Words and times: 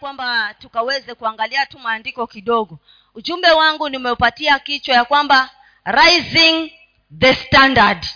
kwamba 0.00 0.54
tukaweze 0.54 1.14
kuangalia 1.14 1.66
tu 1.66 1.78
maandiko 1.78 2.26
kidogo. 2.26 2.78
Ujumbe 3.14 3.50
wangu 3.50 3.88
nimeupatia 3.88 4.58
kichwa 4.58 4.94
ya 4.94 5.04
kwamba 5.04 5.50
rising 5.84 6.72
the 7.18 7.34
standard. 7.34 8.06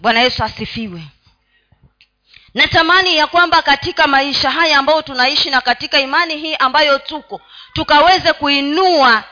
Bwana 0.00 0.20
yesu 0.20 0.44
asifiwe. 0.44 1.02
Natamani 2.54 3.16
ya 3.16 3.26
kwamba 3.26 3.62
katika 3.62 4.06
maisha 4.06 4.50
haya 4.50 4.78
ambayo 4.78 5.02
tunaishi 5.02 5.50
na 5.50 5.60
katika 5.60 6.00
imani 6.00 6.36
hii 6.36 6.54
ambayo 6.54 6.98
tuko 6.98 7.40
tukaweze 7.72 8.32
kuinua 8.32 9.24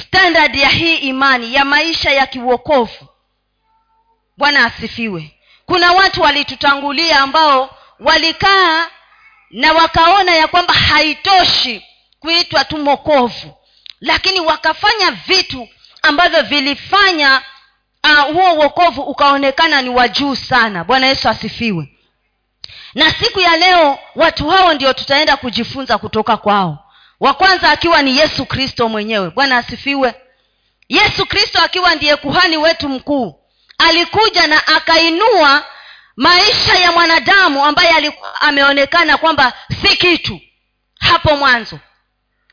standard 0.00 0.56
ya 0.56 0.68
hii 0.68 0.96
imani 0.96 1.54
ya 1.54 1.64
maisha 1.64 2.10
ya 2.10 2.26
kiuokovu 2.26 3.08
bwana 4.36 4.64
asifiwe. 4.64 5.34
Kuna 5.66 5.92
watu 5.92 6.22
walitutangulia 6.22 7.20
ambao 7.20 7.78
walikaa 8.00 8.90
na 9.50 9.72
wakaona 9.72 10.34
ya 10.34 10.48
kwamba 10.48 10.74
haitoshi 10.74 11.84
kuitwa 12.20 12.64
tu 12.64 12.78
mokovu 12.78 13.54
lakini 14.00 14.40
wakafanya 14.40 15.10
vitu 15.10 15.68
ambavyo 16.02 16.42
vilifanya 16.42 17.42
uh, 18.04 18.20
huo 18.34 18.52
uokovu 18.54 19.02
ukaonekana 19.02 19.82
ni 19.82 19.88
wa 19.88 20.08
juu 20.08 20.34
sana. 20.34 20.84
Bwana 20.84 21.06
yesu 21.06 21.28
asifiwe. 21.28 21.88
Na 22.94 23.10
siku 23.10 23.40
ya 23.40 23.56
leo 23.56 23.98
watu 24.14 24.48
hao 24.48 24.74
ndio 24.74 24.92
tutaenda 24.92 25.36
kujifunza 25.36 25.98
kutoka 25.98 26.36
kwao. 26.36 26.78
Wa 27.20 27.34
kwanza 27.34 27.70
akiwa 27.70 28.02
ni 28.02 28.18
yesu 28.18 28.46
kristo 28.46 28.88
mwenyewe. 28.88 29.30
Bwana 29.30 29.56
asifiwe. 29.56 30.14
Yesu 30.88 31.26
kristo 31.26 31.62
akiwa 31.62 31.94
ndiye 31.94 32.16
kuhani 32.16 32.56
wetu 32.56 32.88
mkuu 32.88 33.40
alikuja 33.78 34.46
na 34.46 34.66
akainua 34.66 35.64
maisha 36.18 36.74
ya 36.78 36.92
mwanadamu 36.92 37.64
ambaye 37.64 37.90
alikuwa 37.90 38.40
ameonekana 38.40 39.16
kwamba 39.18 39.52
si 39.82 39.96
kitu 39.96 40.40
hapo 41.00 41.36
mwanzo. 41.36 41.78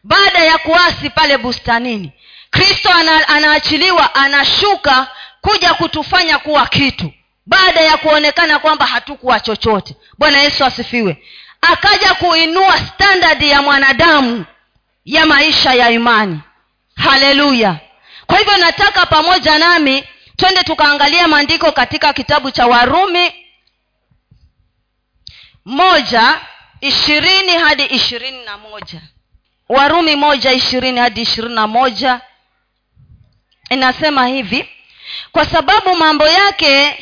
Baada 0.03 0.39
ya 0.39 0.57
kuasi 0.57 1.09
pale 1.09 1.37
bustanini 1.37 2.11
kristo 2.51 2.89
ana, 2.89 3.27
anaachiliwa 3.27 4.15
anashuka 4.15 5.07
kuja 5.41 5.73
kutufanya 5.73 6.37
kuwa 6.39 6.67
kitu. 6.67 7.11
Baada 7.45 7.81
ya 7.81 7.97
kuonekana 7.97 8.59
kwamba 8.59 8.85
hatukuwa 8.85 9.39
chochote. 9.39 9.95
Bwana 10.17 10.41
yesu 10.41 10.65
asifiwe. 10.65 11.23
Akaja 11.61 12.13
kuinua 12.13 12.77
standadi 12.77 13.49
ya 13.49 13.61
mwanadamu 13.61 14.45
ya 15.05 15.25
maisha 15.25 15.73
ya 15.73 15.89
imani. 15.91 16.39
Haleluya. 16.95 17.75
Kwa 18.27 18.37
hivyo 18.37 18.57
nataka 18.57 19.05
pamoja 19.05 19.57
nami 19.57 20.03
twende 20.37 20.63
tukaangalia 20.63 21.27
maandiko 21.27 21.71
katika 21.71 22.13
kitabu 22.13 22.51
cha 22.51 22.67
warumi 22.67 23.44
moja 25.65 26.41
ishirini 26.81 27.51
hadi 27.51 27.85
ishirini 27.85 28.45
na 28.45 28.57
moja. 28.57 29.01
Warumi 29.69 30.15
moja 30.15 30.51
ishirini 30.51 30.99
hadi 30.99 31.21
ishirini 31.21 31.55
na 31.55 31.67
moja. 31.67 32.21
Inasema 33.69 34.27
hivi 34.27 34.69
kwa 35.31 35.45
sababu 35.45 35.95
mambo 35.95 36.27
yake 36.27 36.97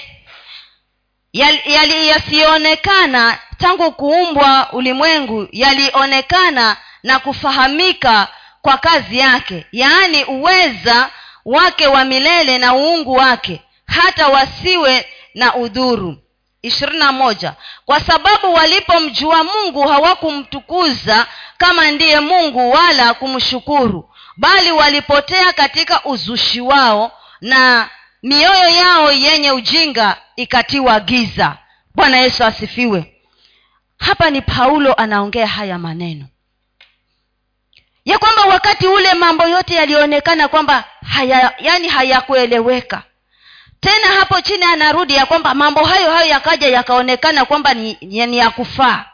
yasiyoonekana 2.08 3.38
tangu 3.58 3.92
kuumbwa 3.92 4.73
ulimwengu 4.73 5.48
yalionekana 5.52 6.77
na 7.03 7.20
kufahamika 7.20 8.27
kwa 8.61 8.77
kazi 8.77 9.17
yake 9.17 9.66
yaani 9.72 10.23
uweza 10.23 11.09
wake 11.45 11.88
wa 11.88 12.05
milele 12.05 12.58
na 12.58 12.75
uungu 12.75 13.14
wake 13.14 13.61
hata 13.88 14.27
wasiwe 14.27 15.05
na 15.36 15.55
udhuru 15.55 16.22
ishirini 16.64 17.03
kwa 17.86 18.00
sababu 18.00 18.53
walipomjua 18.53 19.44
mungu 19.44 19.88
hawakumtukuza 19.88 21.28
kama 21.58 21.92
ndiye 21.92 22.20
mungu 22.20 22.72
wala 22.72 23.14
kumshukuru 23.14 24.09
bali 24.38 24.72
walipotea 24.72 25.53
katika 25.53 26.05
uzushi 26.05 26.61
wao 26.61 27.11
na 27.42 27.89
mioyo 28.23 28.70
yao 28.70 29.11
yenye 29.11 29.52
ujinga 29.52 30.17
ikatiwa 30.36 30.99
giza. 30.99 31.58
Bwana 31.95 32.17
yesu 32.17 32.43
asifiwe. 32.43 33.14
Hapa 33.99 34.30
ni 34.30 34.42
paulo 34.42 34.93
anaongea 34.93 35.48
haya 35.48 35.80
maneno 35.80 36.26
ya 38.05 38.20
kwamba 38.20 38.42
wakati 38.45 38.87
ule 38.87 39.14
mambo 39.14 39.48
yote 39.48 39.76
yalionekana 39.76 40.48
kwamba 40.48 40.83
haya 41.05 41.54
yani 41.60 41.87
hayakueleweka 41.87 43.04
tena 43.83 44.08
hapo 44.20 44.42
chini 44.42 44.64
anarudi 44.64 45.16
ya 45.16 45.26
kwamba 45.26 45.54
mambo 45.54 45.83
hayo 45.86 46.11
hayo 46.11 46.30
yakaja 46.30 46.67
yakaonekana 46.67 47.45
kwamba 47.45 47.73
ni, 47.73 47.98
ni 48.02 48.38
ya 48.38 48.49
kufaa. 48.49 49.05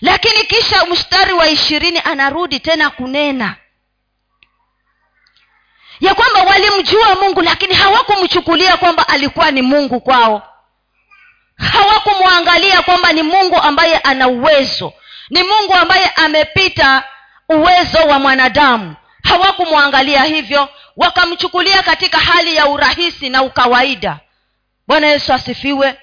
Lakini 0.00 0.44
kisha 0.44 0.86
mstari 0.86 1.32
wa 1.32 1.48
ishirini 1.48 2.00
anarudi 2.04 2.60
tena 2.60 2.90
kunena. 2.90 3.56
Ya 6.00 6.14
kwamba 6.14 6.42
walimjua 6.42 7.14
mungu 7.14 7.40
lakini 7.42 7.74
hawakumchukulia 7.74 8.76
kwamba 8.76 9.08
alikuwa 9.08 9.50
ni 9.50 9.62
mungu 9.62 10.00
kwao. 10.00 10.42
Hawakumwangalia 11.56 12.82
kwamba 12.82 13.12
ni 13.12 13.22
mungu 13.22 13.56
ambaye 13.56 13.98
ana 13.98 14.28
uwezo. 14.28 14.92
Ni 15.30 15.42
mungu 15.42 15.74
ambaye 15.74 16.08
amepita 16.16 17.04
uwezo 17.48 17.98
wa 17.98 18.18
mwanadamu 18.18 18.94
hawakumwangalia 19.32 20.24
hivyo 20.24 20.68
wakamchukulia 20.96 21.82
katika 21.82 22.18
hali 22.18 22.56
ya 22.56 22.66
urahisi 22.66 23.28
na 23.28 23.42
ukawaida. 23.42 24.18
Bwana 24.86 25.06
yesu 25.06 25.32
asifiwe. 25.32 25.98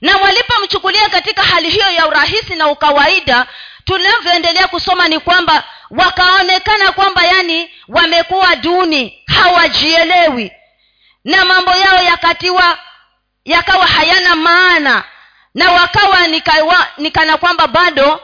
Na 0.00 0.16
walipomchukulia 0.16 1.08
katika 1.08 1.42
hali 1.42 1.70
hiyo 1.70 1.90
ya 1.90 2.06
urahisi 2.06 2.54
na 2.54 2.68
ukawaida 2.68 3.46
tunavyoendelea 3.84 4.68
kusoma 4.68 5.08
ni 5.08 5.18
kwamba 5.18 5.64
wakaonekana 5.90 6.92
kwamba 6.92 7.24
yani 7.24 7.70
wamekuwa 7.88 8.56
duni 8.56 9.22
hawajielewi. 9.26 10.52
Na 11.24 11.44
mambo 11.44 11.70
yao 11.70 12.02
yakatiwa 12.02 12.78
yakawa 13.44 13.86
hayana 13.86 14.36
maana. 14.36 15.04
Na 15.54 15.72
wakawa 15.72 16.26
nikawa, 16.26 16.86
nikana 16.98 17.36
kwamba 17.36 17.66
bado 17.66 18.20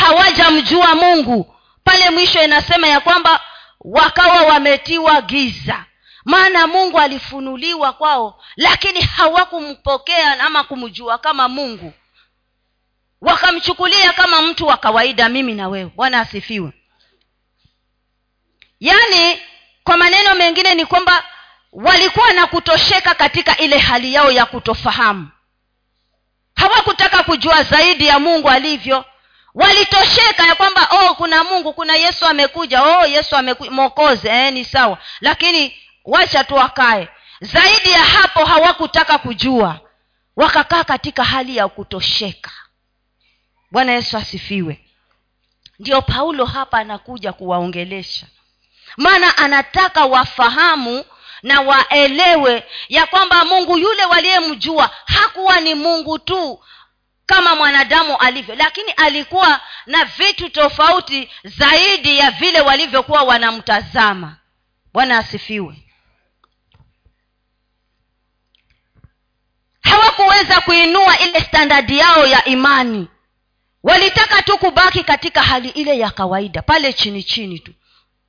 hawajamjua 0.00 0.94
mungu. 0.94 1.54
Pale 1.84 2.10
mwisho 2.10 2.42
inasema 2.44 2.86
ya 2.88 3.00
kwamba 3.00 3.40
wakawa 3.84 4.42
wametiwa 4.42 5.22
giza. 5.22 5.84
Maana 6.24 6.66
mungu 6.66 6.98
alifunuliwa 7.00 7.92
kwao 7.92 8.42
lakini 8.56 9.00
hawakumpokea 9.00 10.40
ama 10.40 10.64
kumjua 10.64 11.18
kama 11.18 11.48
mungu. 11.48 11.92
Wakamchukulia 13.20 14.12
kama 14.12 14.42
mtu 14.42 14.66
wa 14.66 14.76
kawaida 14.76 15.28
mimi 15.28 15.54
na 15.54 15.68
wewe. 15.68 15.90
Bwana 15.96 16.20
asifiwe. 16.20 16.72
Yaani 18.80 19.40
kwa 19.84 19.96
maneno 19.96 20.34
mengine 20.34 20.74
ni 20.74 20.86
kwamba 20.86 21.24
walikuwa 21.72 22.32
na 22.32 22.46
kutosheka 22.46 23.14
katika 23.14 23.56
ile 23.56 23.78
hali 23.78 24.14
yao 24.14 24.30
ya 24.32 24.46
kutofahamu. 24.46 25.28
Hawakutaka 26.56 27.22
kujua 27.22 27.62
zaidi 27.62 28.06
ya 28.06 28.18
mungu 28.18 28.50
alivyo 28.50 29.04
walitosheka 29.54 30.46
ya 30.46 30.54
kwamba 30.54 30.88
oh 30.90 31.14
kuna 31.14 31.44
mungu 31.44 31.72
kuna 31.72 31.96
yesu 31.96 32.26
amekuja. 32.26 32.82
Oh 32.82 33.06
yesu 33.06 33.36
amekuja 33.36 33.70
mokozi 33.70 34.28
eh, 34.28 34.52
ni 34.52 34.64
sawa. 34.64 34.98
Lakini 35.20 35.76
wacha 36.04 36.44
tu 36.44 36.54
wakae. 36.54 37.08
Zaidi 37.40 37.90
ya 37.90 38.04
hapo 38.04 38.44
hawakutaka 38.44 39.18
kujua. 39.18 39.80
Wakakaa 40.36 40.84
katika 40.84 41.24
hali 41.24 41.56
ya 41.56 41.68
kutosheka. 41.68 42.50
Bwana 43.70 43.92
yesu 43.92 44.16
asifiwe. 44.16 44.80
Ndio 45.78 46.02
paulo 46.02 46.44
hapa 46.44 46.78
anakuja 46.78 47.32
kuwaongelesha. 47.32 48.26
Maana 48.96 49.36
anataka 49.38 50.04
wafahamu 50.04 51.04
na 51.42 51.60
waelewe 51.60 52.64
ya 52.88 53.06
kwamba 53.06 53.44
mungu 53.44 53.78
yule 53.78 54.04
waliyemjua 54.04 54.90
hakuwa 55.06 55.60
ni 55.60 55.74
mungu 55.74 56.18
tu 56.18 56.60
kama 57.26 57.54
mwanadamu 57.56 58.16
alivyo. 58.16 58.54
Lakini 58.54 58.90
alikuwa 58.90 59.60
na 59.86 60.04
vitu 60.04 60.48
tofauti 60.48 61.30
zaidi 61.44 62.18
ya 62.18 62.30
vile 62.30 62.60
walivyokuwa 62.60 63.22
wanamtazama. 63.22 64.36
Bwana 64.92 65.18
asifiwe. 65.18 65.76
Hawakuweza 69.80 70.60
kuinua 70.60 71.18
ile 71.18 71.40
standadi 71.40 71.98
yao 71.98 72.26
ya 72.26 72.44
imani. 72.44 73.08
Walitaka 73.82 74.42
tu 74.42 74.58
kubaki 74.58 75.04
katika 75.04 75.42
hali 75.42 75.68
ile 75.68 75.98
ya 75.98 76.10
kawaida 76.10 76.62
pale 76.62 76.92
chini 76.92 77.22
chini 77.22 77.58
tu. 77.58 77.72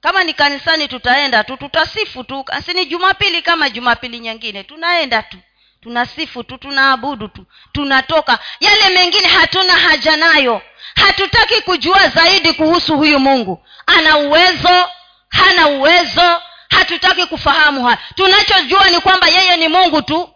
Kama 0.01 0.23
ni 0.23 0.33
kanisani 0.33 0.87
tutaenda 0.87 1.43
tu 1.43 1.57
tutasifu 1.57 2.23
tu. 2.23 2.45
Sini 2.65 2.85
jumapili 2.85 3.41
kama 3.41 3.69
jumapili 3.69 4.19
nyingine 4.19 4.63
tunaenda 4.63 5.23
tu 5.23 5.37
tunasifu 5.85 6.43
tu 6.43 6.57
tunaabudu 6.57 7.27
tu 7.27 7.45
tunatoka. 7.71 8.39
Yale 8.59 8.89
mengine 8.89 9.27
hatuna 9.27 9.73
haja 9.73 10.17
nayo. 10.17 10.61
Hatutaki 10.95 11.61
kujua 11.61 12.07
zaidi 12.07 12.53
kuhusu 12.53 12.97
huyu 12.97 13.19
mungu. 13.19 13.65
Ana 13.85 14.17
uwezo 14.17 14.89
hana 15.29 15.67
uwezo. 15.67 16.41
Hatutaki 16.69 17.25
kufahamu 17.25 17.85
haya. 17.85 17.97
Tunachojua 18.15 18.89
ni 18.89 18.99
kwamba 18.99 19.27
yeye 19.27 19.57
ni 19.57 19.67
mungu 19.67 20.01
tu. 20.01 20.29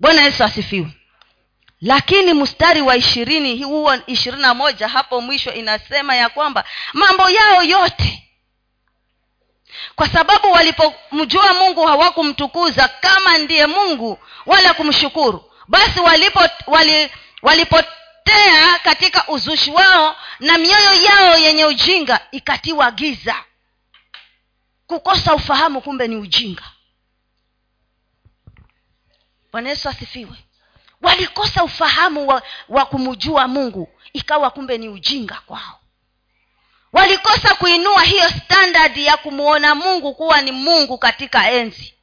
Bwana 0.00 0.22
yesu 0.22 0.44
asifiwe. 0.44 0.88
Lakini 1.80 2.34
mstari 2.34 2.80
wa 2.82 2.96
ishirini 2.96 3.62
huo 3.62 3.94
ishirini 4.06 4.42
na 4.42 4.54
moja 4.54 4.88
hapo 4.88 5.20
mwisho 5.20 5.52
inasema 5.52 6.14
ya 6.16 6.28
kwamba 6.28 6.64
mambo 6.92 7.30
yao 7.30 7.62
yote 7.62 8.25
kwa 9.96 10.08
sababu 10.08 10.52
walipomjua 10.52 11.54
mungu 11.54 11.86
hawakumtukuza 11.86 12.88
kama 12.88 13.38
ndiye 13.38 13.66
mungu 13.66 14.18
wala 14.46 14.74
kumshukuru. 14.74 15.52
Basi 15.68 16.00
walipo 16.00 16.40
wali, 16.66 17.10
walipotea 17.42 18.78
katika 18.84 19.28
uzushi 19.28 19.70
wao 19.70 20.16
na 20.40 20.58
mioyo 20.58 20.94
yao 21.02 21.36
yenye 21.36 21.64
ujinga 21.64 22.20
ikatiwa 22.30 22.90
giza. 22.90 23.44
Kukosa 24.86 25.34
ufahamu 25.34 25.80
kumbe 25.80 26.08
ni 26.08 26.16
ujinga. 26.16 26.62
Bwana 29.52 29.68
yesu 29.68 29.88
asifiwe. 29.88 30.36
Walikosa 31.02 31.64
ufahamu 31.64 32.26
wa, 32.28 32.42
wa 32.68 32.86
kumjua 32.86 33.48
mungu 33.48 33.88
ikawa 34.12 34.50
kumbe 34.50 34.78
ni 34.78 34.88
ujinga 34.88 35.40
kwao 35.46 35.80
walikosa 36.92 37.54
kuinua 37.54 38.02
hiyo 38.02 38.28
standard 38.30 38.96
ya 38.96 39.16
kumwona 39.16 39.74
mungu 39.74 40.14
kuwa 40.14 40.40
ni 40.40 40.52
mungu 40.52 40.98
katika 40.98 41.50
enzi. 41.50 41.94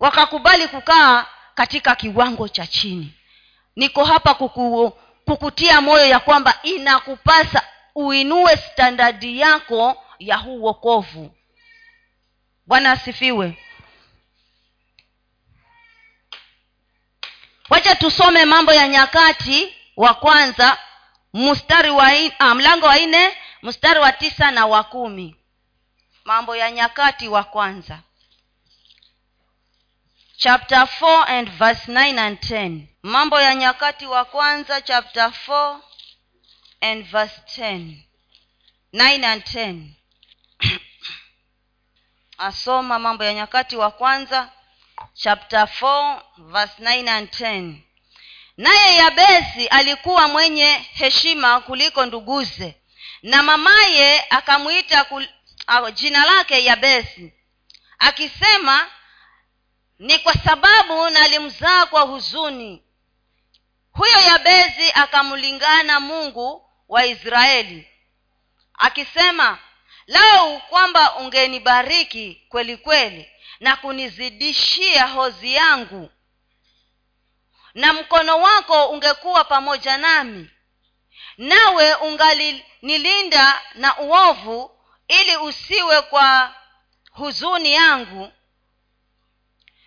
Wakakubali 0.00 0.68
kukaa 0.68 1.26
katika 1.54 1.94
kiwango 1.94 2.48
cha 2.48 2.66
chini. 2.66 3.12
Niko 3.76 4.04
hapa 4.04 4.34
kuku, 4.34 4.92
kukutia 5.24 5.80
moyo 5.80 6.06
ya 6.06 6.20
kwamba 6.20 6.58
inakupasa 6.62 7.62
uinue 7.94 8.56
standadi 8.56 9.40
yako 9.40 10.04
ya 10.18 10.36
huu 10.36 10.62
wokovu. 10.62 11.34
Bwana 12.66 12.92
asifiwe. 12.92 13.58
Wacha 17.70 17.94
tusome 17.96 18.44
mambo 18.44 18.72
ya 18.72 18.88
nyakati 18.88 19.74
wa 19.96 20.14
kwanza 20.14 20.78
mstari 21.32 21.90
wa 21.90 22.10
ah, 22.38 22.54
mlango 22.54 22.86
wa 22.86 22.98
nne 22.98 23.36
mstari 23.62 24.00
wa 24.00 24.12
tisa 24.12 24.50
na 24.50 24.66
wa 24.66 24.84
kumi. 24.84 25.36
Mambo 26.24 26.56
ya 26.56 26.70
nyakati 26.70 27.28
wa 27.28 27.44
kwanza. 27.44 27.98
Chapter 30.36 30.78
4 31.00 31.24
and 31.28 31.50
verse 31.50 31.92
9 31.92 32.18
and 32.18 32.38
10 32.38 32.86
mambo 33.02 33.40
ya 33.40 33.54
nyakati 33.54 34.06
wa 34.06 34.24
kwanza 34.24 34.80
chapter 34.80 35.32
4 35.48 35.80
and 36.80 37.04
verse 37.04 37.40
10 37.56 37.94
9 38.92 39.24
and 39.24 39.42
10 39.42 39.88
asoma 42.38 42.98
mambo 42.98 43.24
ya 43.24 43.34
nyakati 43.34 43.76
wa 43.76 43.90
kwanza 43.90 44.52
chapter 45.14 45.62
4 45.80 46.22
verse 46.38 46.82
9 46.82 47.08
and 47.08 47.28
10 47.28 47.87
naye 48.58 48.96
yabesi 48.96 49.66
alikuwa 49.66 50.28
mwenye 50.28 50.72
heshima 50.72 51.60
kuliko 51.60 52.06
nduguze. 52.06 52.74
Na 53.22 53.42
mamaye 53.42 54.24
akamwita 54.30 55.04
kul... 55.04 55.28
jina 55.94 56.24
lake 56.24 56.64
yabesi 56.64 57.32
akisema 57.98 58.86
ni 59.98 60.18
kwa 60.18 60.34
sababu 60.34 61.10
nalimzaa 61.10 61.86
kwa 61.86 62.00
huzuni. 62.02 62.82
Huyo 63.92 64.20
yabezi 64.20 64.92
akamlingana 64.94 66.00
mungu 66.00 66.70
wa 66.88 67.06
israeli 67.06 67.88
akisema 68.74 69.58
lau 70.06 70.60
kwamba 70.60 71.16
ungenibariki 71.16 72.42
kweli 72.48 72.76
kweli 72.76 73.28
na 73.60 73.76
kunizidishia 73.76 75.06
hozi 75.06 75.54
yangu 75.54 76.10
na 77.78 77.92
mkono 77.92 78.38
wako 78.38 78.86
ungekuwa 78.88 79.44
pamoja 79.44 79.98
nami. 79.98 80.50
Nawe 81.38 81.94
ungalinilinda 81.94 83.62
na 83.74 83.98
uovu 83.98 84.70
ili 85.08 85.36
usiwe 85.36 86.02
kwa 86.02 86.54
huzuni 87.12 87.72
yangu. 87.72 88.32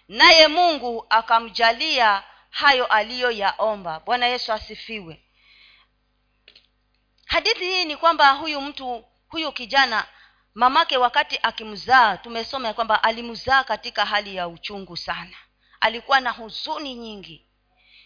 Naye 0.08 0.48
mungu 0.48 1.06
akamjalia 1.10 2.24
hayo 2.50 2.86
aliyoyaomba. 2.86 4.00
Bwana 4.00 4.28
yesu 4.28 4.54
asifiwe. 4.54 5.24
Hadithi 7.26 7.66
hii 7.66 7.86
ni 7.86 7.98
kwamba 7.98 8.32
huyu 8.32 8.62
mtu 8.62 9.06
huyu 9.28 9.52
kijana 9.52 10.06
mamake 10.54 10.98
wakati 10.98 11.40
akimzaa 11.44 12.18
tumesoma 12.18 12.68
ya 12.68 12.74
kwamba 12.74 13.04
alimzaa 13.04 13.64
katika 13.64 14.06
hali 14.06 14.36
ya 14.36 14.48
uchungu 14.48 14.98
sana. 14.98 15.38
Alikuwa 15.82 16.20
na 16.20 16.32
huzuni 16.32 16.96
nyingi 16.96 17.48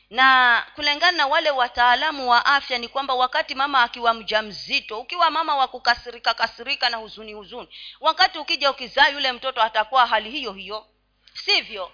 na 0.10 0.66
kulingana 0.76 1.18
na 1.18 1.28
wale 1.28 1.52
wataalamu 1.52 2.30
wa 2.30 2.46
afya 2.46 2.78
ni 2.78 2.88
kwamba 2.88 3.14
wakati 3.14 3.56
mama 3.56 3.84
akiwa 3.84 4.14
mja 4.14 4.42
mzito 4.42 5.00
ukiwa 5.00 5.30
mama 5.30 5.56
wa 5.56 5.68
kukasirika 5.68 6.34
kasirika 6.34 6.90
na 6.90 6.98
huzuni 6.98 7.34
huzuni 7.34 7.70
wakati 8.00 8.38
ukija 8.40 8.72
ukizaa 8.72 9.08
yule 9.08 9.32
mtoto 9.32 9.62
atakuwa 9.62 10.06
hali 10.08 10.32
hiyo 10.32 10.54
hiyo. 10.54 10.88
Sivyo? 11.34 11.92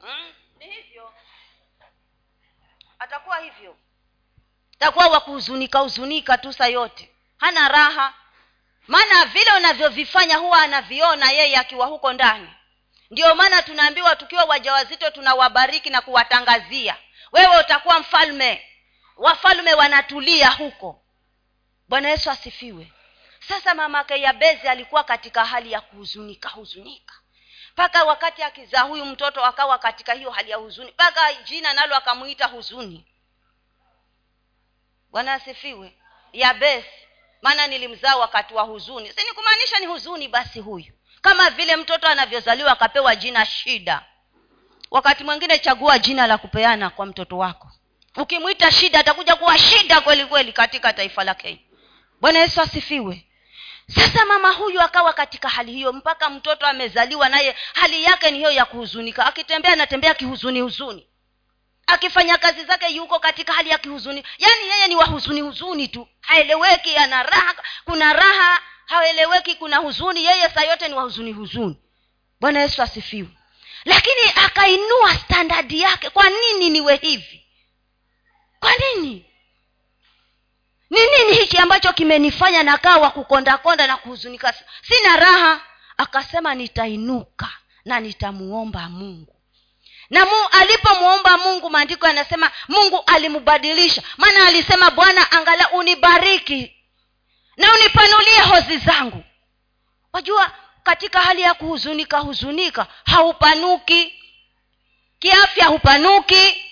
Hmm? 0.00 0.32
ni 0.58 0.66
hivyo. 0.70 1.12
Atakuwa 2.98 3.38
hivyo. 3.38 3.76
Atakuwa 4.74 5.06
wakuhuzunika 5.06 5.78
huzunika 5.78 6.38
tu 6.38 6.52
sa 6.52 6.66
yote. 6.66 7.10
Hana 7.38 7.68
raha. 7.68 8.14
Maana 8.86 9.24
vile 9.24 9.52
unavyovifanya 9.56 10.36
huwa 10.36 10.62
anaviona 10.62 11.30
yeye 11.30 11.56
akiwa 11.56 11.86
huko 11.86 12.12
ndani 12.12 12.48
ndio 13.10 13.34
maana 13.34 13.62
tunaambiwa 13.62 14.16
tukiwa 14.16 14.44
wajawazito 14.44 15.10
tunawabariki 15.10 15.90
na 15.90 16.00
kuwatangazia. 16.00 16.96
Wewe 17.32 17.58
utakuwa 17.60 18.00
mfalme. 18.00 18.66
Wafalme 19.16 19.74
wanatulia 19.74 20.50
huko. 20.50 21.02
Bwana 21.88 22.08
yesu 22.08 22.30
asifiwe. 22.30 22.92
Sasa 23.48 23.74
mamake 23.74 24.20
yabezi 24.20 24.68
alikuwa 24.68 25.04
katika 25.04 25.44
hali 25.44 25.72
ya 25.72 25.80
kuhuzunika 25.80 26.48
huzunika. 26.48 27.14
Mpaka 27.72 28.04
wakati 28.04 28.42
akizaa 28.42 28.80
huyu 28.82 29.04
mtoto 29.04 29.44
akawa 29.44 29.78
katika 29.78 30.12
hiyo 30.14 30.30
hali 30.30 30.50
ya 30.50 30.56
huzuni 30.56 30.90
mpaka 30.90 31.32
jina 31.34 31.72
nalo 31.72 31.96
akamwita 31.96 32.46
huzuni. 32.46 33.06
Bwana 35.10 35.34
asifiwe. 35.34 35.96
Yabesi 36.32 36.88
maana 37.42 37.66
nilimzaa 37.66 38.16
wakati 38.16 38.54
wa 38.54 38.62
huzuni. 38.62 39.12
Si 39.12 39.24
ni 39.24 39.32
kumaanisha 39.32 39.78
ni 39.78 39.86
huzuni 39.86 40.28
basi 40.28 40.60
huyu 40.60 40.92
kama 41.20 41.50
vile 41.50 41.76
mtoto 41.76 42.06
anavyozaliwa 42.08 42.72
akapewa 42.72 43.16
jina 43.16 43.46
shida. 43.46 44.02
Wakati 44.90 45.24
mwingine 45.24 45.58
chagua 45.58 45.98
jina 45.98 46.26
la 46.26 46.38
kupeana 46.38 46.90
kwa 46.90 47.06
mtoto 47.06 47.38
wako. 47.38 47.68
Ukimwita 48.16 48.70
shida 48.72 48.98
atakuja 49.00 49.36
kuwa 49.36 49.58
shida 49.58 50.00
kweli 50.00 50.26
kweli 50.26 50.52
katika 50.52 50.92
taifa 50.92 51.24
la 51.24 51.34
kenya. 51.34 51.58
Bwana 52.20 52.38
yesu 52.38 52.60
asifiwe. 52.60 53.26
Sasa 53.94 54.24
mama 54.26 54.50
huyu 54.50 54.80
akawa 54.80 55.12
katika 55.12 55.48
hali 55.48 55.72
hiyo 55.72 55.92
mpaka 55.92 56.30
mtoto 56.30 56.66
amezaliwa 56.66 57.28
naye 57.28 57.56
hali 57.74 58.04
yake 58.04 58.30
ni 58.30 58.38
hiyo 58.38 58.50
ya 58.50 58.64
kuhuzunika. 58.64 59.26
Akitembea 59.26 59.72
anatembea 59.72 60.14
kihuzuni 60.14 60.60
huzuni. 60.60 61.06
Akifanya 61.86 62.38
kazi 62.38 62.64
zake 62.64 62.88
yuko 62.88 63.18
katika 63.18 63.52
hali 63.52 63.70
ya 63.70 63.78
kihuzuni. 63.78 64.24
Yaani 64.38 64.68
yeye 64.68 64.88
ni 64.88 64.96
wahuzuni 64.96 65.40
huzuni 65.40 65.88
tu. 65.88 66.08
Haeleweki 66.20 66.96
ana 66.96 67.22
raha 67.22 67.54
kuna 67.84 68.12
raha 68.12 68.60
haeleweki 68.90 69.54
kuna 69.54 69.76
huzuni. 69.76 70.24
Yeye 70.24 70.48
saa 70.48 70.62
yote 70.64 70.88
ni 70.88 70.94
wahuzuni 70.94 71.32
huzuni 71.32 71.76
bwana 72.40 72.60
yesu 72.60 72.82
asifiwe. 72.82 73.28
Lakini 73.84 74.20
akainua 74.44 75.14
standadi 75.14 75.80
yake 75.80 76.10
kwa 76.10 76.30
nini 76.30 76.70
niwe 76.70 76.96
hivi? 76.96 77.46
Kwa 78.60 78.70
nini? 78.76 79.24
Ni 80.90 80.98
nini 81.00 81.36
hichi 81.38 81.58
ambacho 81.58 81.92
kimenifanya 81.92 82.62
nakaa 82.62 82.96
wa 82.98 83.10
kukondakonda 83.10 83.86
na 83.86 83.96
kuhuzunika? 83.96 84.54
Sina 84.82 85.16
raha. 85.16 85.60
Akasema 85.96 86.54
nitainuka 86.54 87.48
na 87.84 88.00
nitamuomba 88.00 88.88
mungu. 88.88 89.36
Na 90.10 90.24
mu, 90.24 90.48
alipomwomba 90.50 91.38
mungu 91.38 91.70
maandiko 91.70 92.06
yanasema 92.06 92.50
mungu 92.68 93.02
alimbadilisha. 93.06 94.02
Maana 94.16 94.46
alisema 94.46 94.90
bwana 94.90 95.32
angala 95.32 95.70
unibariki 95.70 96.79
na 97.60 97.72
unipanulie 97.74 98.40
hozi 98.40 98.78
zangu. 98.78 99.24
Wajua 100.12 100.50
katika 100.82 101.20
hali 101.20 101.42
ya 101.42 101.54
kuhuzunika 101.54 102.18
huzunika 102.18 102.86
haupanuki. 103.06 104.14
Kiafya 105.18 105.66
hupanuki. 105.66 106.64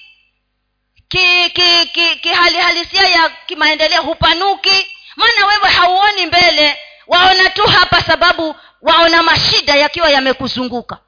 Ki, 1.08 1.50
ki, 1.50 1.86
ki, 1.92 2.16
kihali 2.16 2.56
halisia 2.58 3.08
ya 3.08 3.28
kimaendeleo 3.46 4.02
hupanuki. 4.02 4.96
Maana 5.16 5.46
wewe 5.46 5.68
hauoni 5.68 6.26
mbele. 6.26 6.78
Waona 7.06 7.50
tu 7.50 7.62
hapa 7.66 8.02
sababu 8.02 8.56
waona 8.82 9.22
mashida 9.22 9.74
yakiwa 9.74 10.10
yamekuzunguka. 10.10 10.98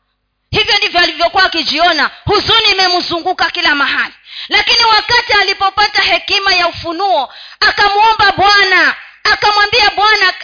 Hivyo 0.51 0.77
ndivyo 0.79 1.01
alivyokuwa 1.01 1.45
akijiona. 1.45 2.11
Huzuni 2.25 2.71
imemzunguka 2.71 3.51
kila 3.51 3.75
mahali. 3.75 4.15
Lakini 4.49 4.85
wakati 4.85 5.33
alipopata 5.33 6.03
hekima 6.03 6.55
ya 6.55 6.69
ufunuo 6.69 7.33
akamwomba 7.61 8.33
bwana 8.33 8.95
akamwambia 9.25 9.91
bwana 9.91 10.35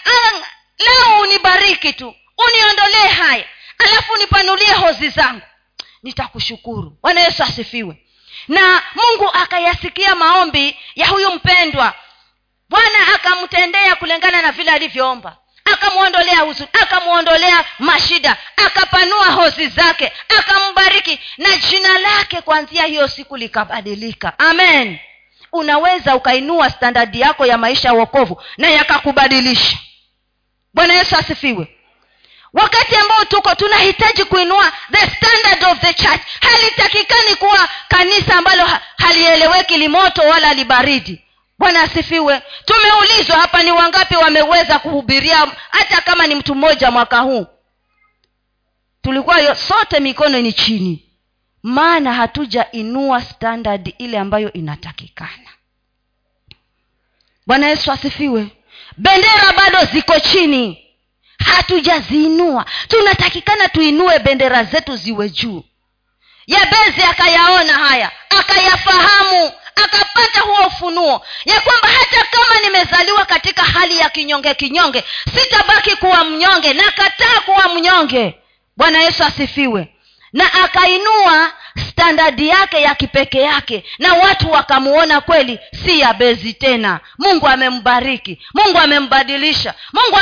leo 0.79 1.21
unibariki 1.21 1.93
tu 1.93 2.15
uniondolee 2.39 3.09
haya 3.09 3.45
alafu 3.79 4.13
unipanulie 4.13 4.73
hozi 4.73 5.09
zangu. 5.09 5.43
Nitakushukuru. 6.03 6.99
Bwana 7.03 7.21
yesu 7.21 7.43
asifiwe. 7.43 7.97
Na 8.49 8.83
mungu 8.95 9.31
akayasikia 9.33 10.15
maombi 10.15 10.79
ya 10.95 11.07
huyu 11.09 11.31
mpendwa. 11.31 11.95
Bwana 12.69 13.15
akamtendea 13.15 13.97
kulingana 13.97 14.43
na 14.43 14.53
vile 14.53 14.71
alivyoomba. 14.71 15.37
Akamwondolea 15.65 16.41
huzuni 16.41 16.69
akamwondolea 16.83 17.65
mashida 17.79 18.37
akapanua 18.67 19.27
hozi 19.27 19.69
zake 19.69 20.13
akambariki 20.39 21.21
na 21.39 21.57
jina 21.57 21.99
lake 21.99 22.41
kuanzia 22.41 22.83
hiyo 22.85 23.09
siku 23.09 23.37
likabadilika. 23.37 24.39
Amen 24.39 24.99
unaweza 25.57 26.17
ukainua 26.17 26.71
standadi 26.71 27.21
yako 27.21 27.47
ya 27.47 27.59
maisha 27.59 27.89
ya 27.89 27.95
uokovu 27.95 28.43
na 28.59 28.71
yakakubadilisha. 28.71 29.79
Bwana 30.75 30.95
yesu 30.95 31.17
asifiwe. 31.17 31.69
Wakati 32.53 32.97
ambao 32.97 33.25
tuko 33.25 33.55
tunahitaji 33.55 34.25
kuinua 34.25 34.73
the 34.93 35.07
standard 35.11 35.65
of 35.65 35.81
the 35.81 35.95
church. 35.95 36.21
Halitakikani 36.41 37.35
kuwa 37.35 37.69
kanisa 37.89 38.35
ambalo 38.37 38.69
halieleweki 38.97 39.77
limoto 39.77 40.23
wala 40.23 40.55
libaridi. 40.55 41.23
Bwana 41.59 41.83
asifiwe. 41.83 42.43
Tumeulizwa 42.65 43.37
hapa 43.37 43.63
ni 43.63 43.73
wangapi 43.73 44.17
wameweza 44.17 44.79
kuhubiria 44.79 45.47
hata 45.71 46.01
kama 46.01 46.27
ni 46.27 46.35
mtu 46.35 46.55
mmoja 46.55 46.91
mwaka 46.91 47.19
huu. 47.19 47.47
Tulikuwa 49.03 49.55
sote 49.55 50.01
mikono 50.01 50.41
ni 50.41 50.53
chini. 50.53 51.03
Maana 51.63 52.13
hatujainua 52.13 53.23
standard 53.23 53.95
ile 53.99 54.19
ambayo 54.19 54.53
inatakikana 54.53 55.46
bwana 57.47 57.67
yesu 57.69 57.93
asifiwe. 57.93 58.47
Bendera 58.97 59.53
bado 59.57 59.85
ziko 59.93 60.21
chini. 60.21 60.83
Hatujaziinua. 61.39 62.65
Tunatakikana 62.89 63.69
tuinue 63.69 64.19
bendera 64.19 64.65
zetu 64.65 64.97
ziwe 64.97 65.29
juu. 65.31 65.65
Yabezi 66.47 67.03
akayaona 67.11 67.73
haya 67.73 68.11
akayafahamu 68.39 69.53
akapata 69.75 70.41
huo 70.41 70.67
ufunuo 70.67 71.27
ya 71.45 71.61
kwamba 71.61 71.89
hata 71.89 72.25
kama 72.31 72.61
nimezaliwa 72.61 73.25
katika 73.25 73.63
hali 73.63 73.99
ya 73.99 74.11
kinyonge 74.11 74.55
kinyonge 74.55 75.05
sitabaki 75.35 75.97
kuwa 75.97 76.25
mnyonge 76.25 76.73
nakataa 76.73 77.41
kuwa 77.45 77.69
mnyonge. 77.75 78.35
Bwana 78.77 79.03
yesu 79.03 79.25
asifiwe 79.25 79.89
na 80.37 80.53
akainua 80.65 81.53
standadi 81.91 82.49
yake 82.49 82.83
ya 82.83 82.95
kipeke 82.95 83.41
yake 83.41 83.85
na 83.99 84.15
watu 84.15 84.51
wakamuona 84.53 85.21
kweli 85.21 85.59
si 85.85 86.01
ya 86.01 86.15
bezi 86.15 86.53
tena. 86.53 87.01
Mungu 87.19 87.49
amembariki 87.49 88.39
mungu 88.55 88.79
amembadilisha 88.79 89.75
mungu 89.93 90.19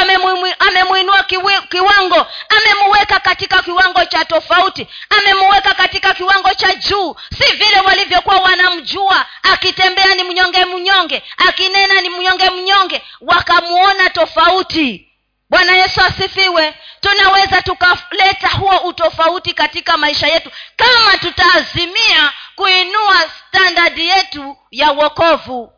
amemwinua 0.68 1.22
kiwango 1.68 2.26
amemuweka 2.48 3.18
katika 3.20 3.62
kiwango 3.62 4.04
cha 4.04 4.24
tofauti 4.24 4.86
amemuweka 5.18 5.74
katika 5.74 6.14
kiwango 6.14 6.50
cha 6.54 6.74
juu. 6.74 7.16
Si 7.38 7.56
vile 7.56 7.80
walivyokuwa 7.80 8.36
wanamjua 8.36 9.26
akitembea 9.52 10.14
ni 10.14 10.24
mnyonge 10.24 10.64
mnyonge 10.64 11.22
akinena 11.48 12.00
ni 12.00 12.10
mnyonge 12.10 12.50
mnyonge 12.50 13.02
wakamuona 13.20 14.10
tofauti 14.10 15.08
bwana 15.50 15.76
yesu 15.76 16.00
asifiwe. 16.00 16.74
Tunaweza 17.00 17.62
tukaleta 17.62 18.48
huo 18.48 18.76
utofauti 18.76 19.54
katika 19.54 19.96
maisha 19.96 20.26
yetu 20.26 20.50
kama 20.76 21.18
tutaazimia 21.18 22.32
kuinua 22.56 23.16
standadi 23.48 24.08
yetu 24.08 24.56
ya 24.70 24.92
uokovu 24.92 25.72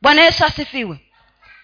bwana 0.00 0.22
yesu 0.22 0.44
asifiwe. 0.44 0.98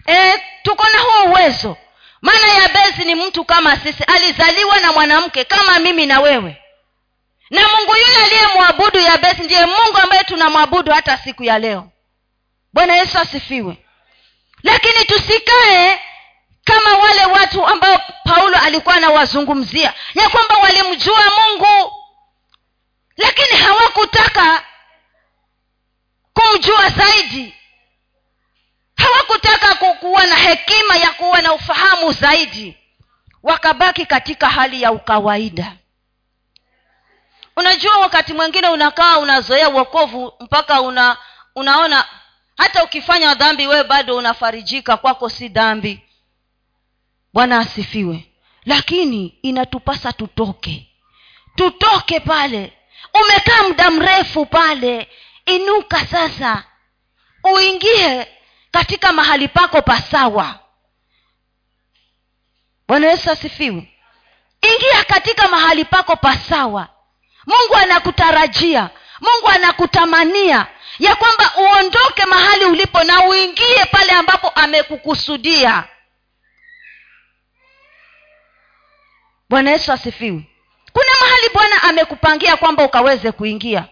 E, 0.07 0.41
tuko 0.63 0.83
na 0.89 0.99
huo 0.99 1.23
uwezo. 1.31 1.77
Maana 2.21 2.47
yabezi 2.47 3.05
ni 3.05 3.15
mtu 3.15 3.45
kama 3.45 3.77
sisi. 3.77 4.03
Alizaliwa 4.03 4.79
na 4.79 4.91
mwanamke 4.93 5.43
kama 5.43 5.79
mimi 5.79 6.05
na 6.05 6.19
wewe. 6.19 6.57
Na 7.49 7.61
mungu 7.67 7.95
yule 7.97 8.25
aliyemwabudu 8.25 8.99
yabezi 8.99 9.43
ndiye 9.43 9.65
mungu 9.65 9.97
ambaye 10.03 10.23
tunamwabudu 10.23 10.91
hata 10.91 11.17
siku 11.17 11.43
ya 11.43 11.59
leo. 11.59 11.91
Bwana 12.73 12.95
yesu 12.95 13.17
asifiwe. 13.19 13.77
Lakini 14.63 15.05
tusikae 15.05 16.01
kama 16.65 16.97
wale 16.97 17.25
watu 17.25 17.65
ambao 17.67 18.01
paulo 18.23 18.57
alikuwa 18.57 18.95
anawazungumzia 18.95 19.93
ya 20.15 20.29
kwamba 20.29 20.57
walimjua 20.57 21.21
mungu 21.39 21.93
lakini 23.17 23.57
hawakutaka 23.59 24.63
kumjua 26.33 26.89
zaidi. 26.89 27.55
Hawakutaka 28.95 29.75
kuwa 29.75 30.25
na 30.25 30.35
hekima 30.35 30.95
ya 30.95 31.11
kuwa 31.11 31.41
na 31.41 31.53
ufahamu 31.53 32.11
zaidi. 32.13 32.77
Wakabaki 33.43 34.05
katika 34.05 34.49
hali 34.49 34.81
ya 34.81 34.91
ukawaida. 34.91 35.73
Unajua 37.57 37.97
wakati 37.97 38.33
mwingine 38.33 38.67
unakaa 38.67 39.17
unazoea 39.17 39.69
uokovu 39.69 40.33
mpaka 40.39 40.81
una 40.81 41.17
unaona 41.55 42.05
hata 42.57 42.83
ukifanya 42.83 43.33
dhambi 43.35 43.67
wewe 43.67 43.83
bado 43.83 44.17
unafarijika 44.17 44.97
kwako 44.97 45.29
si 45.29 45.47
dhambi 45.49 46.01
bwana 47.35 47.59
asifiwe. 47.59 48.25
Lakini 48.65 49.25
inatupasa 49.41 50.13
tutoke. 50.13 50.87
Tutoke 51.55 52.19
pale. 52.19 52.73
Umekaa 53.21 53.63
muda 53.63 53.91
mrefu 53.91 54.45
pale. 54.45 55.07
Inuka 55.45 56.05
sasa. 56.05 56.63
Uingie 57.43 58.27
katika 58.71 59.13
mahali 59.13 59.47
pako 59.47 59.81
pasawa 59.81 60.59
bwana 62.87 63.07
yesu 63.07 63.31
asifiwe. 63.31 63.91
Ingia 64.61 65.03
katika 65.03 65.47
mahali 65.47 65.85
pako 65.85 66.15
pasawa 66.15 66.87
mungu 67.45 67.75
anakutarajia. 67.75 68.89
Mungu 69.21 69.47
anakutamania 69.47 70.67
ya 70.99 71.15
kwamba 71.15 71.51
uondoke 71.57 72.25
mahali 72.25 72.65
ulipo 72.65 73.03
na 73.03 73.25
uingie 73.27 73.85
pale 73.91 74.11
ambapo 74.11 74.49
amekukusudia 74.49 75.83
bwana 79.49 79.71
yesu 79.71 79.91
asifiwe. 79.91 80.43
Kuna 80.93 81.11
mahali 81.21 81.49
bwana 81.53 81.83
amekupangia 81.83 82.57
kwamba 82.57 82.83
ukaweze 82.83 83.31
kuingia. 83.31 83.85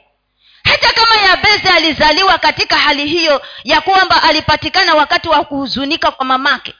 Hata 0.63 0.93
kama 0.93 1.15
yabeze 1.15 1.69
alizaliwa 1.69 2.37
katika 2.37 2.77
hali 2.77 3.07
hiyo 3.07 3.41
ya 3.63 3.81
kwamba 3.81 4.23
alipatikana 4.23 4.95
wakati 4.95 5.29
wa 5.29 5.43
kuhuzunika 5.45 6.11
kwa 6.11 6.25
mamake 6.25 6.73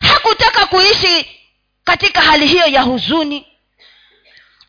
hakutaka 0.00 0.66
kuishi 0.66 1.40
katika 1.84 2.20
hali 2.20 2.46
hiyo 2.46 2.66
ya 2.66 2.82
huzuni. 2.82 3.46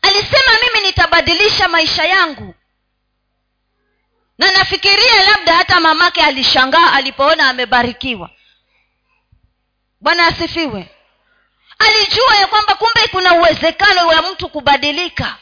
Alisema 0.02 0.52
mimi 0.62 0.86
nitabadilisha 0.86 1.68
maisha 1.68 2.04
yangu. 2.04 2.54
Na 4.38 4.52
nafikiria 4.52 5.24
labda 5.30 5.54
hata 5.56 5.80
mamake 5.80 6.20
alishangaa 6.22 6.92
alipoona 6.92 7.48
amebarikiwa. 7.48 8.30
Bwana 10.00 10.26
asifiwe 10.26 10.88
alijua 11.78 12.36
ya 12.36 12.46
kwamba 12.46 12.74
kumbe 12.74 13.08
kuna 13.08 13.34
uwezekano 13.34 14.06
wa 14.06 14.22
mtu 14.22 14.48
kubadilika. 14.48 15.36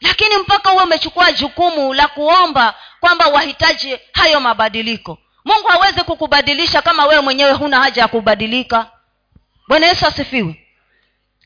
Lakini 0.00 0.36
mpaka 0.36 0.70
huwe 0.70 0.82
umechukua 0.82 1.32
jukumu 1.32 1.94
la 1.94 2.08
kuomba 2.08 2.74
kwamba 3.00 3.26
wahitaji 3.26 3.98
hayo 4.12 4.40
mabadiliko. 4.40 5.18
Mungu 5.44 5.68
hawezi 5.68 6.02
kukubadilisha 6.04 6.82
kama 6.82 7.06
wewe 7.06 7.20
mwenyewe 7.20 7.52
huna 7.52 7.80
haja 7.80 8.02
ya 8.02 8.08
kubadilika. 8.08 8.90
Bwana 9.68 9.86
yesu 9.86 10.06
asifiwe. 10.06 10.66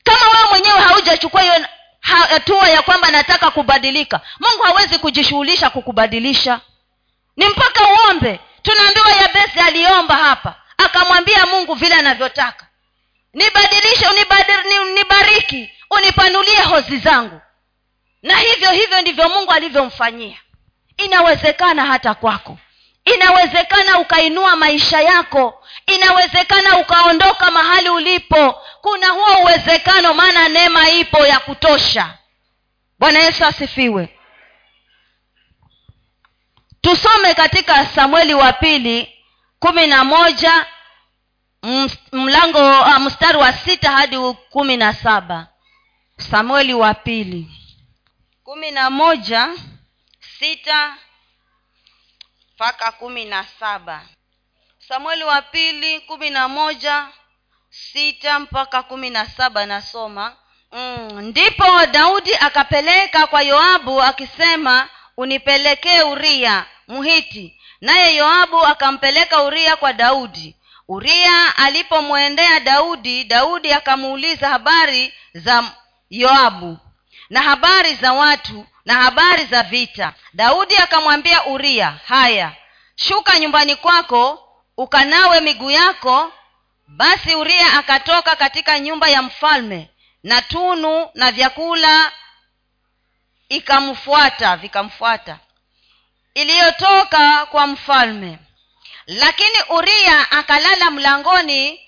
Kama 0.03 0.27
wewe 0.37 0.49
mwenyewe 0.49 0.79
haujachukua 0.79 1.41
hiyo 1.41 1.65
hatua 2.01 2.69
ya 2.69 2.81
kwamba 2.81 3.11
nataka 3.11 3.51
kubadilika 3.51 4.21
mungu 4.39 4.63
hawezi 4.63 4.99
kujishughulisha 4.99 5.69
kukubadilisha. 5.69 6.59
Ni 7.37 7.47
mpaka 7.49 7.79
uombe. 7.87 8.39
Tunaambiwa 8.61 9.11
yabesi 9.11 9.59
aliomba 9.59 10.15
hapa. 10.15 10.55
Akamwambia 10.77 11.45
mungu 11.45 11.73
vile 11.73 11.95
anavyotaka 11.95 12.65
nibadilishe 13.33 14.07
unibariki 14.81 15.71
unipanulie 15.89 16.61
hozi 16.61 16.97
zangu. 16.97 17.41
Na 18.23 18.37
hivyo 18.37 18.71
hivyo 18.71 19.01
ndivyo 19.01 19.29
mungu 19.29 19.51
alivyomfanyia. 19.51 20.37
Inawezekana 20.97 21.85
hata 21.85 22.13
kwako. 22.13 22.57
Inawezekana 23.05 23.99
ukainua 23.99 24.55
maisha 24.55 25.01
yako. 25.01 25.65
Inawezekana 25.85 26.77
ukaondoka 26.77 27.51
mahali 27.51 27.89
ulipo. 27.89 28.61
Kuna 28.81 29.07
huo 29.09 29.37
uwezekano 29.41 30.13
maana 30.13 30.49
neema 30.49 30.89
ipo 30.89 31.25
ya 31.25 31.39
kutosha. 31.39 32.17
Bwana 32.99 33.19
yesu 33.19 33.45
asifiwe. 33.45 34.19
Tusome 36.81 37.33
katika 37.33 37.85
samueli 37.85 38.33
wa 38.33 38.53
pili 38.53 39.13
kumi 39.59 39.87
na 39.87 40.03
moja 40.03 40.65
mlango 42.11 42.59
uh, 42.81 42.97
mstari 42.99 43.37
wa 43.37 43.53
sita 43.53 43.91
hadi 43.91 44.17
kumi 44.49 44.77
na 44.77 44.93
saba. 44.93 45.47
Samueli 46.17 46.73
wa 46.73 46.93
pili. 46.93 47.47
Kumi 48.43 48.71
na 48.71 48.89
moja 48.89 49.49
sita 50.39 50.95
mpaka 52.55 52.91
kumi 52.91 53.25
na 53.25 53.43
saba. 53.59 54.01
Samueli 54.87 55.23
wa 55.23 55.41
pili 55.41 55.99
kumi 55.99 56.29
na 56.29 56.47
moja 56.47 57.07
sita 57.69 58.39
mpaka 58.39 58.83
kumi 58.83 59.09
na 59.09 59.25
saba. 59.25 59.65
Nasoma. 59.65 60.35
Mm, 60.71 61.21
ndipo 61.21 61.85
daudi 61.91 62.35
akapeleka 62.35 63.27
kwa 63.27 63.41
yoabu 63.41 64.01
akisema 64.01 64.89
unipelekee 65.17 66.01
uria 66.01 66.65
mhiti 66.87 67.59
naye 67.81 68.15
yoabu 68.15 68.65
akampeleka 68.65 69.43
uria 69.43 69.75
kwa 69.75 69.93
daudi 69.93 70.55
uria 70.87 71.57
alipomwendea 71.57 72.59
daudi 72.59 73.23
daudi 73.23 73.73
akamuuliza 73.73 74.49
habari 74.49 75.13
za 75.33 75.71
yoabu 76.09 76.77
na 77.29 77.41
habari 77.41 77.95
za 77.95 78.13
watu 78.13 78.65
na 78.85 78.93
habari 78.93 79.45
za 79.45 79.63
vita. 79.63 80.13
Daudi 80.33 80.77
akamwambia 80.77 81.45
uria 81.45 81.99
haya 82.07 82.51
shuka 82.95 83.39
nyumbani 83.39 83.75
kwako 83.75 84.49
ukanawe 84.77 85.39
miguu 85.41 85.71
yako. 85.71 86.33
Basi 86.87 87.35
uria 87.35 87.73
akatoka 87.73 88.35
katika 88.35 88.79
nyumba 88.79 89.07
ya 89.09 89.21
mfalme 89.21 89.89
na 90.23 90.41
tunu 90.41 91.09
na 91.13 91.31
vyakula 91.31 92.11
ikamfuata 93.49 94.57
vikamfuata. 94.57 95.39
Iliyotoka 96.33 97.45
kwa 97.45 97.67
mfalme 97.67 98.39
lakini 99.07 99.57
uria 99.69 100.31
akalala 100.31 100.91
mlangoni 100.91 101.79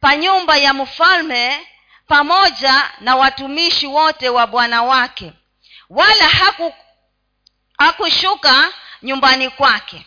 pa 0.00 0.16
nyumba 0.16 0.56
ya 0.56 0.74
mfalme 0.74 1.66
pamoja 2.06 2.90
na 3.00 3.16
watumishi 3.16 3.86
wote 3.86 4.28
wa 4.28 4.46
bwana 4.46 4.82
wake. 4.82 5.32
Wala 5.90 6.28
haku 6.28 6.74
hakushuka 7.78 8.72
nyumbani 9.02 9.50
kwake. 9.50 10.06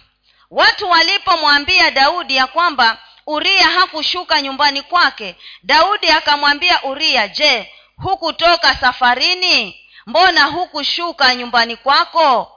Watu 0.49 0.89
walipomwambia 0.89 1.91
daudi 1.91 2.35
ya 2.35 2.47
kwamba 2.47 2.97
uria 3.27 3.67
hakushuka 3.67 4.41
nyumbani 4.41 4.81
kwake 4.81 5.35
daudi 5.63 6.09
akamwambia 6.09 6.83
uria 6.83 7.27
je 7.27 7.73
hukutoka 7.97 8.75
safarini? 8.75 9.77
Mbona 10.05 10.43
hukushuka 10.43 11.35
nyumbani 11.35 11.75
kwako? 11.75 12.51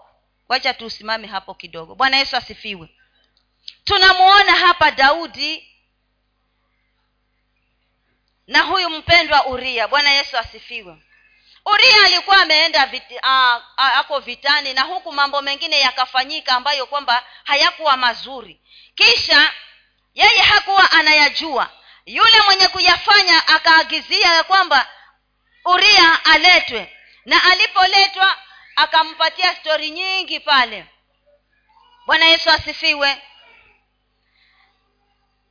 Wacha 0.48 0.74
tusimame 0.74 1.26
hapo 1.26 1.54
kidogo. 1.54 1.94
Bwana 1.94 2.16
yesu 2.16 2.36
asifiwe 2.36 2.88
tunamuona 3.84 4.52
hapa 4.52 4.90
daudi 4.90 5.70
na 8.46 8.60
huyu 8.62 8.90
mpendwa 8.90 9.46
uria. 9.46 9.88
Bwana 9.88 10.10
yesu 10.10 10.38
asifiwe. 10.38 10.96
Uria 11.66 12.04
alikuwa 12.04 12.36
ameenda 12.42 12.86
vit, 12.86 13.02
ako 13.76 14.18
vitani 14.20 14.74
na 14.74 14.82
huku 14.82 15.12
mambo 15.12 15.42
mengine 15.42 15.80
yakafanyika 15.80 16.52
ambayo 16.52 16.86
kwamba 16.86 17.24
hayakuwa 17.44 17.96
mazuri. 17.96 18.60
Kisha 18.94 19.52
yeye 20.14 20.42
hakuwa 20.42 20.90
anayajua. 20.92 21.70
Yule 22.06 22.40
mwenye 22.44 22.68
kuyafanya 22.68 23.48
akaagizia 23.48 24.32
ya 24.34 24.44
kwamba 24.44 24.88
uria 25.64 26.24
aletwe. 26.24 26.96
Na 27.24 27.44
alipoletwa 27.44 28.36
akampatia 28.76 29.54
stori 29.54 29.90
nyingi 29.90 30.40
pale. 30.40 30.86
Bwana 32.06 32.24
yesu 32.26 32.50
asifiwe 32.50 33.22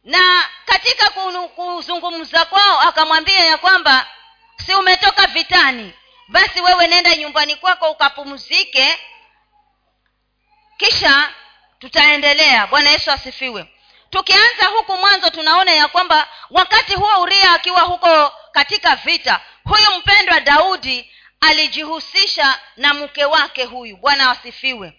na 0.03 0.49
katika 0.65 1.09
kuzungumza 1.55 2.45
kwao 2.45 2.81
akamwambia 2.81 3.39
ya 3.39 3.57
kwamba 3.57 4.07
si 4.65 4.73
umetoka 4.73 5.27
vitani 5.27 5.93
basi 6.27 6.61
wewe 6.61 6.87
nenda 6.87 7.15
nyumbani 7.15 7.55
kwako 7.55 7.91
ukapumzike 7.91 8.99
kisha 10.77 11.29
tutaendelea. 11.79 12.67
Bwana 12.67 12.89
yesu 12.89 13.11
asifiwe. 13.11 13.65
Tukianza 14.09 14.65
huku 14.65 14.97
mwanzo 14.97 15.29
tunaona 15.29 15.71
ya 15.71 15.87
kwamba 15.87 16.27
wakati 16.49 16.95
huo 16.95 17.21
uria 17.21 17.51
akiwa 17.53 17.81
huko 17.81 18.33
katika 18.51 18.95
vita 18.95 19.39
huyu 19.63 19.99
mpendwa 19.99 20.39
daudi 20.39 21.11
alijihusisha 21.41 22.59
na 22.77 22.93
mke 22.93 23.25
wake 23.25 23.63
huyu. 23.65 23.97
Bwana 23.97 24.31
asifiwe. 24.31 24.93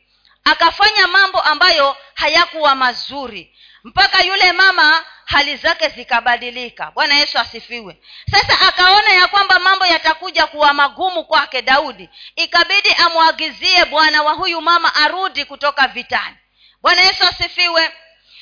Akafanya 0.44 1.06
mambo 1.08 1.40
ambayo 1.40 1.96
hayakuwa 2.14 2.74
mazuri 2.74 3.53
mpaka 3.84 4.22
yule 4.22 4.52
mama 4.52 5.04
hali 5.24 5.56
zake 5.56 5.88
zikabadilika. 5.88 6.90
Bwana 6.90 7.14
yesu 7.14 7.38
asifiwe. 7.38 7.96
Sasa 8.30 8.60
akaona 8.68 9.08
ya 9.12 9.26
kwamba 9.28 9.58
mambo 9.58 9.86
yatakuja 9.86 10.46
kuwa 10.46 10.74
magumu 10.74 11.24
kwake 11.24 11.62
daudi. 11.62 12.08
Ikabidi 12.36 12.92
amwagizie 12.92 13.84
bwana 13.84 14.22
wa 14.22 14.32
huyu 14.32 14.60
mama 14.60 14.94
arudi 14.94 15.44
kutoka 15.44 15.88
vitani. 15.88 16.36
Bwana 16.82 17.00
yesu 17.02 17.24
asifiwe. 17.24 17.90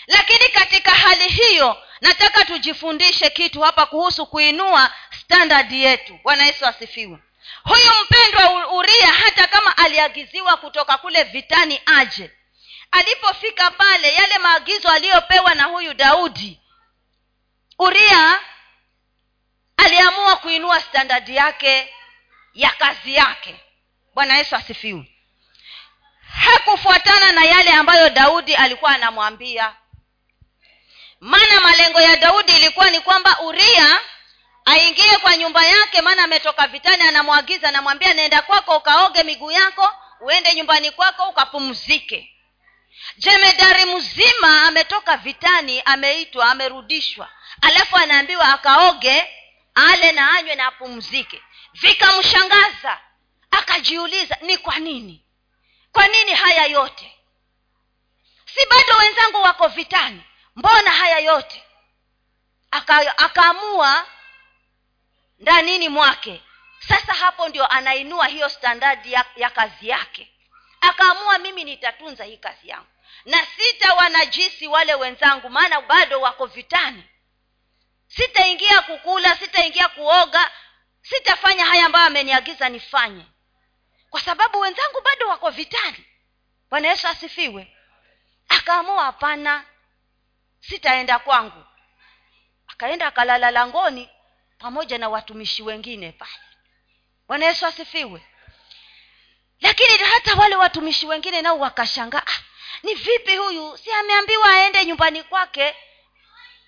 Lakini 0.06 0.48
katika 0.48 0.90
hali 0.90 1.28
hiyo 1.28 1.76
nataka 2.00 2.44
tujifundishe 2.44 3.30
kitu 3.30 3.60
hapa 3.60 3.86
kuhusu 3.86 4.26
kuinua 4.26 4.90
standard 5.22 5.72
yetu. 5.72 6.18
Bwana 6.22 6.46
yesu 6.46 6.66
asifiwe. 6.66 7.18
Huyu 7.64 7.90
mpendwa 8.04 8.68
uria 8.72 9.06
hata 9.06 9.46
kama 9.46 9.76
aliagiziwa 9.76 10.56
kutoka 10.56 10.98
kule 10.98 11.22
vitani 11.22 11.80
aje 11.86 12.30
alipofika 12.92 13.70
pale 13.70 14.14
yale 14.14 14.38
maagizo 14.38 14.88
aliyopewa 14.88 15.54
na 15.54 15.64
huyu 15.64 15.94
daudi 15.94 16.60
uria 17.78 18.40
aliamua 19.76 20.36
kuinua 20.36 20.80
standadi 20.80 21.36
yake 21.36 21.94
ya 22.54 22.70
kazi 22.70 23.14
yake. 23.14 23.60
Bwana 24.14 24.36
yesu 24.36 24.56
asifiwe. 24.56 25.12
Hakufuatana 26.28 27.32
na 27.32 27.44
yale 27.44 27.70
ambayo 27.70 28.10
daudi 28.10 28.54
alikuwa 28.54 28.90
anamwambia. 28.90 29.76
Maana 31.20 31.60
malengo 31.60 32.00
ya 32.00 32.16
daudi 32.16 32.56
ilikuwa 32.56 32.90
ni 32.90 33.00
kwamba 33.00 33.40
uria 33.40 34.00
aingie 34.64 35.16
kwa 35.18 35.36
nyumba 35.36 35.66
yake 35.66 36.02
maana 36.02 36.24
ametoka 36.24 36.66
vitani 36.66 37.02
anamwagiza 37.02 37.68
anamwambia 37.68 38.14
naenda 38.14 38.42
kwako 38.42 38.76
ukaoge 38.76 39.22
miguu 39.22 39.50
yako 39.50 39.92
uende 40.20 40.54
nyumbani 40.54 40.90
kwako 40.90 41.28
ukapumzike 41.28 42.31
jemedari 43.16 43.84
mzima 43.84 44.62
ametoka 44.62 45.16
vitani 45.16 45.82
ameitwa 45.84 46.50
amerudishwa. 46.50 47.28
Alafu 47.60 47.96
anaambiwa 47.96 48.48
akaoge 48.54 49.28
ale 49.74 50.12
na 50.12 50.30
anywe 50.30 50.54
na 50.54 50.66
apumzike. 50.66 51.42
Vikamshangaza. 51.72 53.00
Akajiuliza 53.50 54.36
ni 54.42 54.58
kwa 54.58 54.78
nini? 54.78 55.24
Kwa 55.92 56.08
nini 56.08 56.32
haya 56.32 56.66
yote? 56.66 57.18
Si 58.54 58.66
bado 58.66 58.96
wenzangu 58.98 59.42
wako 59.42 59.68
vitani? 59.68 60.22
Mbona 60.56 60.90
haya 60.90 61.18
yote? 61.18 61.62
Aka, 62.70 63.18
akaamua 63.18 64.06
ndanini 65.38 65.88
mwake. 65.88 66.42
Sasa 66.88 67.12
hapo 67.14 67.48
ndio 67.48 67.66
anainua 67.66 68.26
hiyo 68.26 68.48
standadi 68.48 69.12
ya, 69.12 69.24
ya 69.36 69.50
kazi 69.50 69.88
yake 69.88 70.31
akaamua 70.82 71.38
mimi 71.38 71.64
nitatunza 71.64 72.24
hii 72.24 72.36
kazi 72.36 72.68
yangu. 72.68 72.86
Na 73.24 73.46
sita 73.46 73.94
wanajisi 73.94 74.66
wale 74.68 74.94
wenzangu 74.94 75.50
maana 75.50 75.80
bado 75.80 76.20
wako 76.20 76.46
vitani. 76.46 77.04
Sitaingia 78.08 78.82
kukula 78.82 79.36
sitaingia 79.36 79.88
kuoga 79.88 80.50
sitafanya 81.02 81.64
haya 81.66 81.86
ambayo 81.86 82.06
ameniagiza 82.06 82.68
nifanye. 82.68 83.24
Kwa 84.10 84.20
sababu 84.20 84.60
wenzangu 84.60 85.00
bado 85.00 85.28
wako 85.28 85.50
vitani. 85.50 86.04
Bwana 86.70 86.88
yesu 86.88 87.08
asifiwe. 87.08 87.76
Akaamua 88.48 89.04
hapana 89.04 89.64
sitaenda 90.60 91.18
kwangu. 91.18 91.64
Akaenda 92.66 93.06
akalala 93.06 93.50
langoni 93.50 94.10
pamoja 94.58 94.98
na 94.98 95.08
watumishi 95.08 95.62
wengine 95.62 96.12
pale. 96.12 96.32
Bwana 97.28 97.46
yesu 97.46 97.66
asifiwe 97.66 98.26
lakini 99.62 99.98
hata 99.98 100.34
wale 100.34 100.56
watumishi 100.56 101.06
wengine 101.06 101.42
nao 101.42 101.58
wakashangaa 101.58 102.22
ah, 102.26 102.40
ni 102.82 102.94
vipi 102.94 103.36
huyu? 103.36 103.78
Si 103.84 103.92
ameambiwa 103.92 104.48
aende 104.52 104.84
nyumbani 104.84 105.22
kwake? 105.22 105.74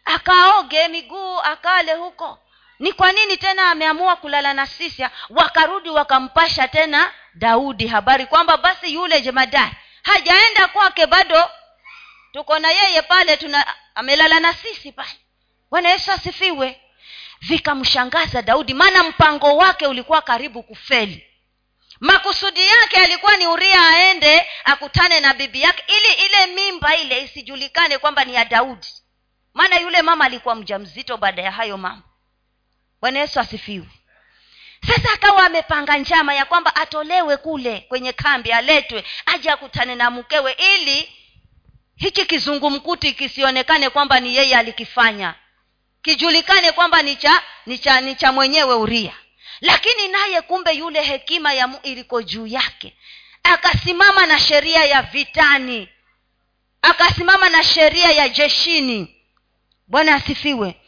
Akaoge 0.05 0.89
miguu 0.89 1.39
akale 1.41 1.95
huko. 1.95 2.39
Ni 2.79 2.93
kwa 2.93 3.13
nini 3.13 3.37
tena 3.37 3.71
ameamua 3.71 4.17
kulala 4.17 4.55
na 4.55 4.67
sisi 4.67 5.07
wakarudi 5.31 5.91
wakampasha 5.91 6.69
tena 6.69 7.13
daudi. 7.35 7.87
Habari 7.87 8.27
kwamba 8.27 8.57
basi 8.57 8.95
yule 8.95 9.21
jemadari 9.21 9.73
hajaenda 10.03 10.69
kwake 10.69 11.07
bado. 11.07 11.51
Tuko 12.33 12.59
na 12.59 12.71
yeye 12.71 13.03
pale 13.03 13.37
tuna 13.37 13.75
amelala 13.95 14.41
na 14.41 14.53
sisi 14.55 14.93
pale. 14.93 15.19
Bwana 15.71 15.89
yesu 15.89 16.13
asifiwe. 16.13 16.81
Vikamshangaza 17.41 18.43
daudi 18.43 18.75
maana 18.75 19.05
mpango 19.05 19.57
wake 19.57 19.87
ulikuwa 19.87 20.23
karibu 20.23 20.63
kufeli 20.63 21.34
makusudi 22.05 22.67
yake 22.67 22.97
alikuwa 22.97 23.37
ni 23.37 23.47
uria 23.47 23.89
aende 23.89 24.47
akutane 24.65 25.21
na 25.21 25.35
bibi 25.35 25.61
yake 25.63 25.85
ili 25.89 26.27
ile 26.27 26.47
mimba 26.47 26.97
ile 26.97 27.23
isijulikane 27.25 27.99
kwamba 27.99 28.25
ni 28.25 28.35
ya 28.35 28.45
daudi. 28.45 28.87
Maana 29.55 29.77
yule 29.77 30.03
mama 30.03 30.25
alikuwa 30.25 30.55
mja 30.55 30.79
mzito 30.79 31.17
baada 31.17 31.43
ya 31.43 31.51
hayo 31.51 31.77
mama 31.79 32.03
bwana 33.01 33.19
yesu 33.19 33.41
asifiwe. 33.41 33.87
Sasa 34.87 35.13
akawa 35.13 35.47
amepanga 35.47 35.99
njama 35.99 36.35
ya 36.35 36.45
kwamba 36.45 36.77
atolewe 36.77 37.37
kule 37.37 37.81
kwenye 37.89 38.13
kambi 38.13 38.53
aletwe 38.53 39.05
aje 39.27 39.51
akutane 39.51 39.95
na 39.95 40.11
mkewe 40.11 40.53
ili 40.75 41.13
hichi 41.97 42.27
kizungumkuti 42.27 43.13
kisionekane 43.13 43.91
kwamba 43.91 44.21
ni 44.21 44.37
yeye 44.37 44.57
alikifanya. 44.57 45.35
Kijulikane 46.03 46.73
kwamba 46.73 47.03
ni 47.03 47.17
cha 47.17 47.43
ni 47.67 47.79
cha 47.79 48.01
ni 48.01 48.15
cha 48.15 48.33
mwenyewe 48.33 48.75
uria 48.75 49.13
lakini 49.61 50.09
naye 50.09 50.43
kumbe 50.43 50.73
yule 50.73 51.03
hekima 51.03 51.53
ya 51.53 51.71
iliko 51.83 52.23
juu 52.23 52.47
yake. 52.47 52.97
Akasimama 53.43 54.27
na 54.27 54.39
sheria 54.41 54.85
ya 54.85 55.03
vitani. 55.03 55.89
Akasimama 56.83 57.49
na 57.49 57.65
sheria 57.65 58.11
ya 58.11 58.29
jeshini. 58.29 59.17
Bwana 59.87 60.15
asifiwe. 60.15 60.81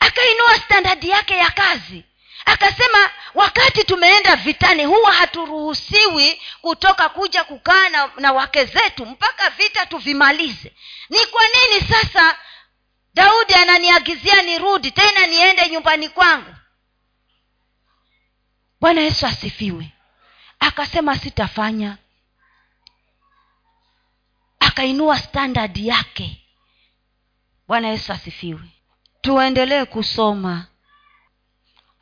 Akainua 0.00 0.58
standadi 0.58 1.08
yake 1.10 1.36
ya 1.36 1.50
kazi. 1.50 2.04
Akasema 2.44 3.10
wakati 3.34 3.84
tumeenda 3.84 4.36
vitani 4.36 4.84
huwa 4.84 5.12
haturuhusiwi 5.12 6.42
kutoka 6.60 7.08
kuja 7.08 7.44
kukaa 7.44 7.88
na, 7.88 8.10
na 8.16 8.32
wake 8.32 8.64
zetu 8.64 9.06
mpaka 9.06 9.50
vita 9.50 9.86
tuvimalize. 9.86 10.72
Ni 11.10 11.26
kwa 11.26 11.42
nini 11.48 11.80
sasa 11.88 12.38
daudi 13.14 13.54
ananiagizia 13.54 14.42
nirudi 14.42 14.90
tena 14.90 15.26
niende 15.26 15.68
nyumbani 15.68 16.08
kwangu 16.08 16.54
bwana 18.82 19.00
yesu 19.00 19.26
asifiwe. 19.26 19.88
Akasema 20.60 21.18
sitafanya. 21.18 21.98
Akainua 24.60 25.18
standard 25.18 25.76
yake. 25.76 26.40
Bwana 27.68 27.88
yesu 27.88 28.12
asifiwe. 28.12 28.60
Tuendelee 29.20 29.84
kusoma. 29.84 30.66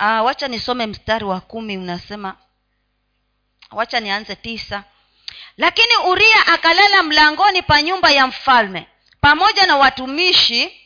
Aa, 0.00 0.22
wacha 0.22 0.48
nisome 0.48 0.86
mstari 0.86 1.24
wa 1.24 1.40
kumi 1.40 1.78
unasema 1.78 2.36
wacha 3.70 4.00
nianze 4.00 4.36
tisa. 4.36 4.84
Lakini 5.56 5.96
uria 5.96 6.46
akalala 6.46 7.02
mlangoni 7.02 7.62
pa 7.62 7.82
nyumba 7.82 8.10
ya 8.10 8.26
mfalme 8.26 8.86
pamoja 9.20 9.66
na 9.66 9.76
watumishi 9.76 10.80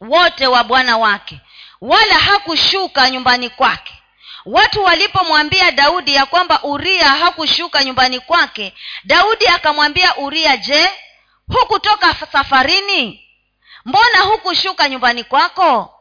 wote 0.00 0.46
wa 0.46 0.64
bwana 0.64 0.96
wake 0.98 1.40
wala 1.80 2.18
hakushuka 2.18 3.10
nyumbani 3.10 3.50
kwake 3.50 3.99
watu 4.46 4.84
walipomwambia 4.84 5.70
daudi 5.70 6.14
ya 6.14 6.26
kwamba 6.26 6.62
uria 6.62 7.08
hakushuka 7.08 7.84
nyumbani 7.84 8.20
kwake 8.20 8.74
daudi 9.04 9.46
akamwambia 9.46 10.16
uria 10.16 10.56
je 10.56 10.90
hukutoka 11.48 12.14
safarini? 12.32 13.26
Mbona 13.84 14.18
hukushuka 14.18 14.88
nyumbani 14.88 15.24
kwako? 15.24 15.94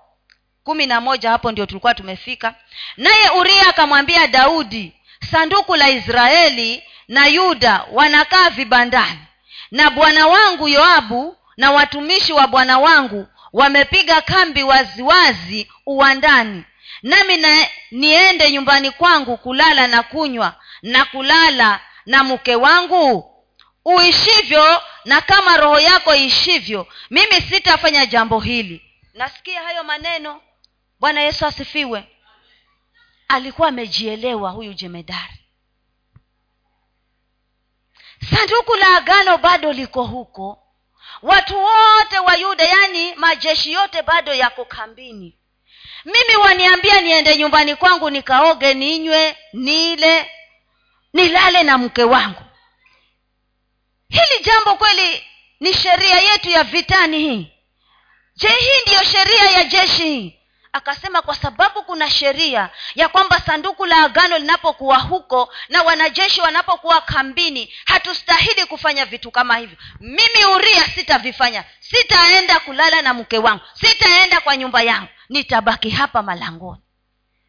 Kumi 0.63 0.85
na 0.85 1.01
moja 1.01 1.29
hapo 1.29 1.51
ndio 1.51 1.65
tulikuwa 1.65 1.93
tumefika. 1.93 2.55
Naye 2.97 3.29
uria 3.29 3.67
akamwambia 3.67 4.27
daudi 4.27 4.93
sanduku 5.31 5.75
la 5.75 5.89
israeli 5.89 6.83
na 7.07 7.27
yuda 7.27 7.85
wanakaa 7.91 8.49
vibandani 8.49 9.19
na 9.71 9.89
bwana 9.89 10.27
wangu 10.27 10.67
yoabu 10.67 11.37
na 11.57 11.71
watumishi 11.71 12.33
wa 12.33 12.47
bwana 12.47 12.79
wangu 12.79 13.27
wamepiga 13.53 14.21
kambi 14.21 14.63
waziwazi 14.63 15.71
uwandani 15.85 16.63
nami 17.03 17.37
na 17.37 17.67
niende 17.91 18.51
nyumbani 18.51 18.91
kwangu 18.91 19.37
kulala 19.37 19.87
na 19.87 20.03
kunywa 20.03 20.55
na 20.81 21.05
kulala 21.05 21.79
na 22.05 22.23
mke 22.23 22.55
wangu? 22.55 23.35
Uishivyo 23.85 24.81
na 25.05 25.21
kama 25.21 25.57
roho 25.57 25.79
yako 25.79 26.15
iishivyo 26.15 26.87
mimi 27.09 27.41
sitafanya 27.41 28.05
jambo 28.05 28.39
hili. 28.39 28.85
Nasikia 29.13 29.63
hayo 29.63 29.83
maneno. 29.83 30.41
Bwana 30.99 31.21
yesu 31.21 31.45
asifiwe. 31.45 32.07
Alikuwa 33.27 33.67
amejielewa 33.67 34.51
huyu 34.51 34.73
jemedari. 34.73 35.33
Sanduku 38.29 38.75
la 38.75 38.97
agano 38.97 39.37
bado 39.37 39.73
liko 39.73 40.03
huko. 40.03 40.63
Watu 41.21 41.57
wote 41.63 42.19
wa 42.19 42.35
yuda 42.35 42.63
yaani 42.63 43.15
majeshi 43.15 43.71
yote 43.73 44.01
bado 44.01 44.33
yako 44.33 44.65
kambini 44.65 45.38
mimi 46.05 46.35
waniambia 46.35 47.01
niende 47.01 47.37
nyumbani 47.37 47.75
kwangu 47.75 48.09
nikaoge 48.09 48.73
ninywe 48.73 49.37
nile 49.53 50.31
nilale 51.13 51.63
na 51.63 51.77
mke 51.77 52.03
wangu. 52.03 52.41
Hili 54.09 54.43
jambo 54.45 54.75
kweli 54.75 55.23
ni 55.59 55.73
sheria 55.73 56.19
yetu 56.19 56.49
ya 56.49 56.63
vitani 56.63 57.19
hii. 57.19 57.47
Je 58.35 58.47
hii 58.47 58.81
ndiyo 58.85 59.03
sheria 59.03 59.43
ya 59.51 59.63
jeshi 59.63 60.03
hii 60.03 60.38
akasema 60.73 61.21
kwa 61.21 61.35
sababu 61.35 61.83
kuna 61.83 62.09
sheria 62.09 62.69
ya 62.95 63.09
kwamba 63.09 63.39
sanduku 63.39 63.85
la 63.85 63.97
agano 64.03 64.37
linapokuwa 64.37 64.97
huko 64.97 65.53
na 65.69 65.83
wanajeshi 65.83 66.41
wanapokuwa 66.41 67.01
kambini 67.01 67.73
hatustahili 67.85 68.65
kufanya 68.65 69.05
vitu 69.05 69.31
kama 69.31 69.57
hivyo. 69.57 69.77
Mimi 69.99 70.45
uria 70.55 70.83
sitavifanya. 70.87 71.63
Sitaenda 71.79 72.59
kulala 72.59 73.01
na 73.01 73.13
mke 73.13 73.37
wangu. 73.37 73.61
Sitaenda 73.73 74.41
kwa 74.41 74.57
nyumba 74.57 74.81
yangu. 74.81 75.07
Nitabaki 75.29 75.89
hapa 75.89 76.23
malangoni. 76.23 76.81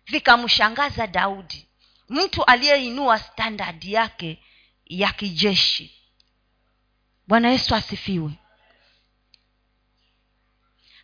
Vikamshangaza 0.06 1.06
daudi. 1.06 1.68
Mtu 2.08 2.44
aliyeinua 2.44 3.18
standadi 3.18 3.92
yake 3.92 4.42
ya 4.86 5.12
kijeshi. 5.12 5.96
Bwana 7.26 7.50
yesu 7.50 7.74
asifiwe 7.74 8.30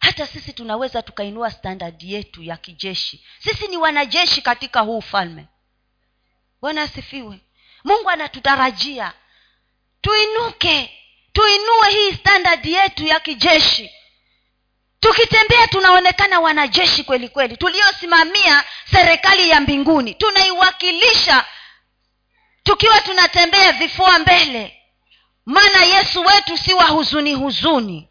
hata 0.07 0.27
sisi 0.27 0.53
tunaweza 0.53 1.03
tukainua 1.03 1.51
standard 1.51 2.03
yetu 2.03 2.43
ya 2.43 2.57
kijeshi. 2.57 3.25
Sisi 3.39 3.69
ni 3.69 3.77
wanajeshi 3.77 4.43
katika 4.43 4.81
huu 4.81 4.99
ufalme. 4.99 5.47
Bwana 6.61 6.83
asifiwe. 6.83 7.41
Mungu 7.85 8.11
anatutarajia. 8.11 9.13
Tuinuke. 10.01 10.93
Tuinue 11.33 11.91
hii 11.91 12.13
standard 12.13 12.67
yetu 12.67 13.07
ya 13.07 13.21
kijeshi. 13.21 13.91
Tukitembea 15.01 15.69
tunaonekana 15.69 16.41
wanajeshi 16.41 17.05
kweli 17.05 17.29
kweli. 17.29 17.57
Tuliosimamia 17.57 18.65
serikali 18.93 19.49
ya 19.51 19.61
mbinguni. 19.61 20.15
Tunaiwakilisha. 20.15 21.45
Tukiwa 22.63 23.01
tunatembea 23.01 23.73
vifua 23.73 24.19
mbele. 24.19 24.83
Maana 25.47 25.85
yesu 25.85 26.21
wetu 26.21 26.59
si 26.59 26.75
wa 26.75 26.85
huzuni 26.85 27.35
huzuni. 27.35 28.09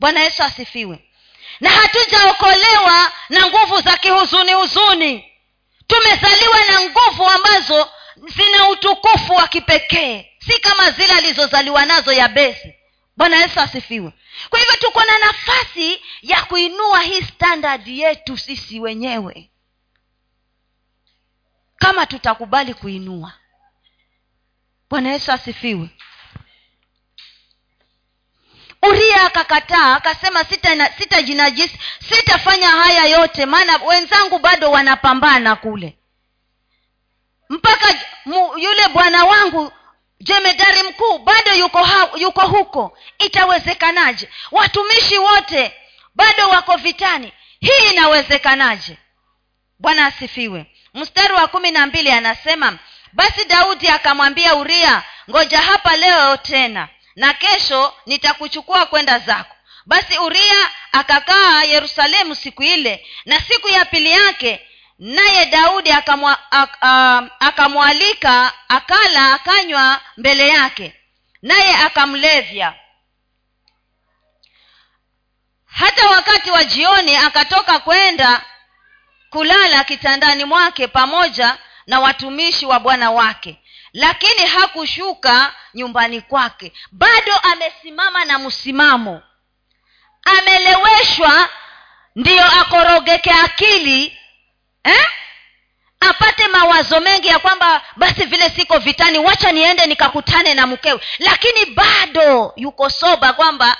Bwana 0.00 0.20
yesu 0.20 0.42
asifiwe 0.42 1.09
na 1.60 1.70
hatujaokolewa 1.70 3.12
na 3.28 3.46
nguvu 3.46 3.80
za 3.80 3.96
kihuzuni 3.96 4.52
huzuni. 4.52 5.32
Tumezaliwa 5.86 6.58
na 6.64 6.80
nguvu 6.80 7.28
ambazo 7.28 7.90
zina 8.16 8.68
utukufu 8.68 9.32
wa 9.32 9.48
kipekee. 9.48 10.30
Si 10.46 10.60
kama 10.60 10.90
zile 10.90 11.12
alizozaliwa 11.14 11.86
nazo 11.86 12.12
ya 12.12 12.28
besi 12.28 12.74
bwana 13.16 13.36
yesu 13.36 13.60
asifiwe. 13.60 14.12
Kwa 14.50 14.58
hivyo 14.58 14.76
tuko 14.76 15.00
na 15.04 15.18
nafasi 15.18 16.02
ya 16.22 16.42
kuinua 16.42 17.00
hii 17.00 17.22
standard 17.22 17.88
yetu 17.88 18.38
sisi 18.38 18.80
wenyewe. 18.80 19.50
Kama 21.76 22.06
tutakubali 22.06 22.74
kuinua. 22.74 23.32
Bwana 24.90 25.12
yesu 25.12 25.32
asifiwe 25.32 25.88
uria 28.82 29.22
akakataa 29.22 29.94
akasema 29.96 30.44
sitajinajisi 30.98 31.78
sita 32.00 32.16
sitafanya 32.16 32.68
haya 32.70 33.04
yote 33.04 33.46
maana 33.46 33.76
wenzangu 33.76 34.38
bado 34.38 34.70
wanapambana 34.70 35.56
kule. 35.56 35.96
Mpaka 37.48 37.94
mu, 38.24 38.58
yule 38.58 38.88
bwana 38.88 39.24
wangu 39.24 39.72
jemedari 40.20 40.82
mkuu 40.82 41.18
bado 41.18 41.54
yuko, 41.54 41.84
ha, 41.84 42.08
yuko 42.16 42.40
huko. 42.40 42.98
Itawezekanaje? 43.18 44.28
Watumishi 44.50 45.18
wote 45.18 45.72
bado 46.14 46.48
wako 46.48 46.76
vitani. 46.76 47.32
Hii 47.60 47.90
inawezekanaje? 47.92 48.98
Bwana 49.78 50.06
asifiwe. 50.06 50.66
Mstari 50.94 51.32
wa 51.34 51.48
kumi 51.48 51.70
na 51.70 51.86
mbili 51.86 52.10
anasema 52.10 52.78
basi 53.12 53.44
daudi 53.44 53.88
akamwambia 53.88 54.54
uria 54.54 55.02
ngoja 55.30 55.58
hapa 55.62 55.96
leo 55.96 56.36
tena 56.36 56.88
na 57.16 57.32
kesho 57.34 57.94
nitakuchukua 58.06 58.86
kwenda 58.86 59.18
zako. 59.18 59.56
Basi 59.86 60.18
uria 60.18 60.70
akakaa 60.92 61.62
yerusalemu 61.62 62.34
siku 62.34 62.62
ile 62.62 63.06
na 63.24 63.40
siku 63.40 63.68
ya 63.68 63.84
pili 63.84 64.10
yake 64.10 64.66
naye 64.98 65.46
daudi 65.46 65.90
akamwalika 67.40 68.52
akala 68.68 69.34
akanywa 69.34 70.00
mbele 70.16 70.48
yake 70.48 70.94
naye 71.42 71.76
akamlevya. 71.76 72.74
Hata 75.66 76.10
wakati 76.10 76.50
wa 76.50 76.64
jioni 76.64 77.16
akatoka 77.16 77.78
kwenda 77.78 78.44
kulala 79.30 79.84
kitandani 79.84 80.44
mwake 80.44 80.88
pamoja 80.88 81.58
na 81.86 82.00
watumishi 82.00 82.66
wa 82.66 82.80
bwana 82.80 83.10
wake 83.10 83.59
lakini 83.92 84.46
hakushuka 84.46 85.54
nyumbani 85.74 86.20
kwake. 86.20 86.72
Bado 86.92 87.36
amesimama 87.36 88.24
na 88.24 88.38
msimamo. 88.38 89.22
Ameleweshwa 90.24 91.48
ndiyo 92.16 92.44
akorogeke 92.60 93.30
akili 93.30 94.18
eh? 94.84 95.06
apate 96.00 96.48
mawazo 96.48 97.00
mengi 97.00 97.28
ya 97.28 97.38
kwamba 97.38 97.82
basi 97.96 98.24
vile 98.24 98.50
siko 98.50 98.78
vitani 98.78 99.18
wacha 99.18 99.52
niende 99.52 99.86
nikakutane 99.86 100.54
na 100.54 100.66
mkewe. 100.66 101.00
Lakini 101.18 101.66
bado 101.66 102.52
yuko 102.56 102.90
soba 102.90 103.32
kwamba 103.32 103.76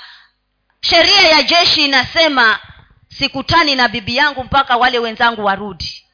sheria 0.81 1.21
ya 1.21 1.43
jeshi 1.43 1.85
inasema 1.85 2.59
sikutani 3.17 3.75
na 3.75 3.87
bibi 3.87 4.15
yangu 4.15 4.43
mpaka 4.43 4.77
wale 4.77 4.99
wenzangu 4.99 5.45
warudi. 5.45 6.05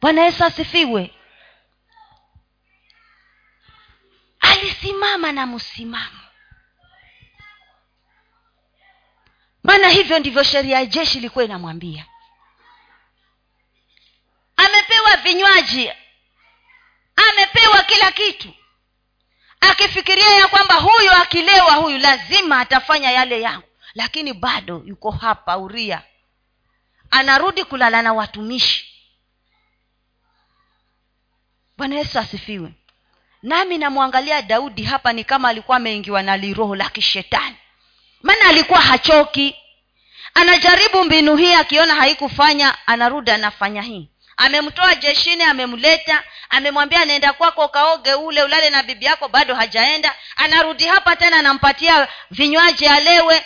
Bwana 0.00 0.22
yesu 0.24 0.44
asifiwe 0.44 1.10
simama 4.84 5.32
na 5.32 5.46
msimamo 5.46 6.20
maana 9.62 9.88
hivyo 9.88 10.18
ndivyo 10.18 10.42
sheria 10.42 10.76
ya 10.78 10.86
jeshi 10.86 11.18
ilikuwa 11.18 11.44
inamwambia. 11.44 12.06
Amepewa 14.56 15.16
vinywaji. 15.16 15.92
Amepewa 17.16 17.82
kila 17.82 18.12
kitu. 18.12 18.54
Akifikiria 19.60 20.30
ya 20.30 20.48
kwamba 20.48 20.74
huyu 20.74 21.10
akilewa 21.12 21.72
huyu 21.74 21.98
lazima 21.98 22.60
atafanya 22.60 23.10
yale 23.10 23.40
yangu 23.40 23.68
lakini 23.94 24.32
bado 24.32 24.82
yuko 24.86 25.10
hapa 25.10 25.58
uria. 25.58 26.02
Anarudi 27.10 27.64
kulala 27.64 28.02
na 28.02 28.12
watumishi. 28.12 28.90
Bwana 31.76 31.94
yesu 31.96 32.18
asifiwe 32.18 32.72
nami 33.44 33.78
namwangalia 33.78 34.42
daudi 34.42 34.82
hapa 34.82 35.12
ni 35.12 35.24
kama 35.24 35.48
alikuwa 35.48 35.76
ameingiwa 35.76 36.22
na 36.22 36.36
liroho 36.36 36.76
la 36.76 36.88
kishetani. 36.88 37.56
Maana 38.22 38.44
alikuwa 38.48 38.80
hachoki. 38.80 39.56
Anajaribu 40.34 41.04
mbinu 41.04 41.36
hii 41.36 41.52
akiona 41.54 41.94
haikufanya 41.94 42.86
anarudi 42.86 43.30
anafanya 43.30 43.82
hii. 43.82 44.08
Amemtoa 44.36 44.94
jeshini 44.94 45.42
amemleta 45.42 46.22
amemwambia 46.50 47.00
anaenda 47.00 47.32
kwako 47.32 47.64
ukaoge 47.64 48.14
ule 48.14 48.42
ulale 48.42 48.70
na 48.70 48.82
bibi 48.82 49.04
yako 49.04 49.28
bado 49.28 49.54
hajaenda. 49.54 50.14
Anarudi 50.36 50.84
hapa 50.84 51.16
tena 51.16 51.36
anampatia 51.36 52.08
vinywaji 52.30 52.86
alewe. 52.86 53.44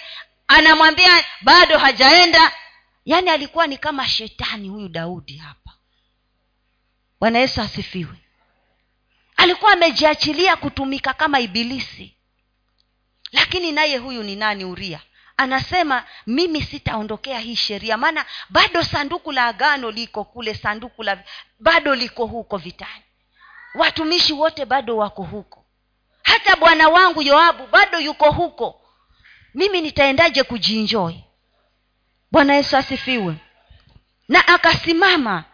Anamwambia 0.49 1.25
bado 1.41 1.79
hajaenda. 1.79 2.53
Yaani 3.05 3.31
alikuwa 3.31 3.67
ni 3.67 3.79
kama 3.79 4.09
shetani 4.09 4.69
huyu 4.69 4.89
daudi 4.89 5.37
hapa. 5.37 5.71
Bwana 7.21 7.39
yesu 7.39 7.61
asifiwe 7.63 8.15
alikuwa 9.39 9.73
amejiachilia 9.73 10.57
kutumika 10.57 11.13
kama 11.15 11.41
ibilisi. 11.41 12.15
Lakini 13.33 13.73
naye 13.73 13.97
huyu 13.99 14.23
ni 14.23 14.37
nani 14.37 14.65
uria? 14.65 15.01
Anasema 15.37 16.05
mimi 16.27 16.63
sitaondokea 16.63 17.39
hii 17.39 17.57
sheria 17.57 17.97
maana 17.97 18.27
bado 18.51 18.83
sanduku 18.85 19.33
la 19.33 19.45
agano 19.47 19.91
liko 19.91 20.25
kule 20.25 20.55
sanduku 20.55 21.03
la 21.03 21.25
bado 21.59 21.95
liko 21.95 22.27
huko 22.27 22.57
vitani. 22.57 23.03
Watumishi 23.75 24.33
wote 24.33 24.65
bado 24.65 24.97
wako 24.97 25.23
huko. 25.23 25.65
Hata 26.23 26.57
bwana 26.57 26.89
wangu 26.89 27.23
yoabu 27.23 27.67
bado 27.67 28.01
yuko 28.01 28.31
huko. 28.31 28.81
Mimi 29.55 29.81
nitaendaje 29.81 30.43
kujiinjoi 30.43 31.25
bwana 32.33 32.55
yesu 32.55 32.77
asifiwe. 32.77 33.35
Na 34.29 34.49
akasimama. 34.49 35.45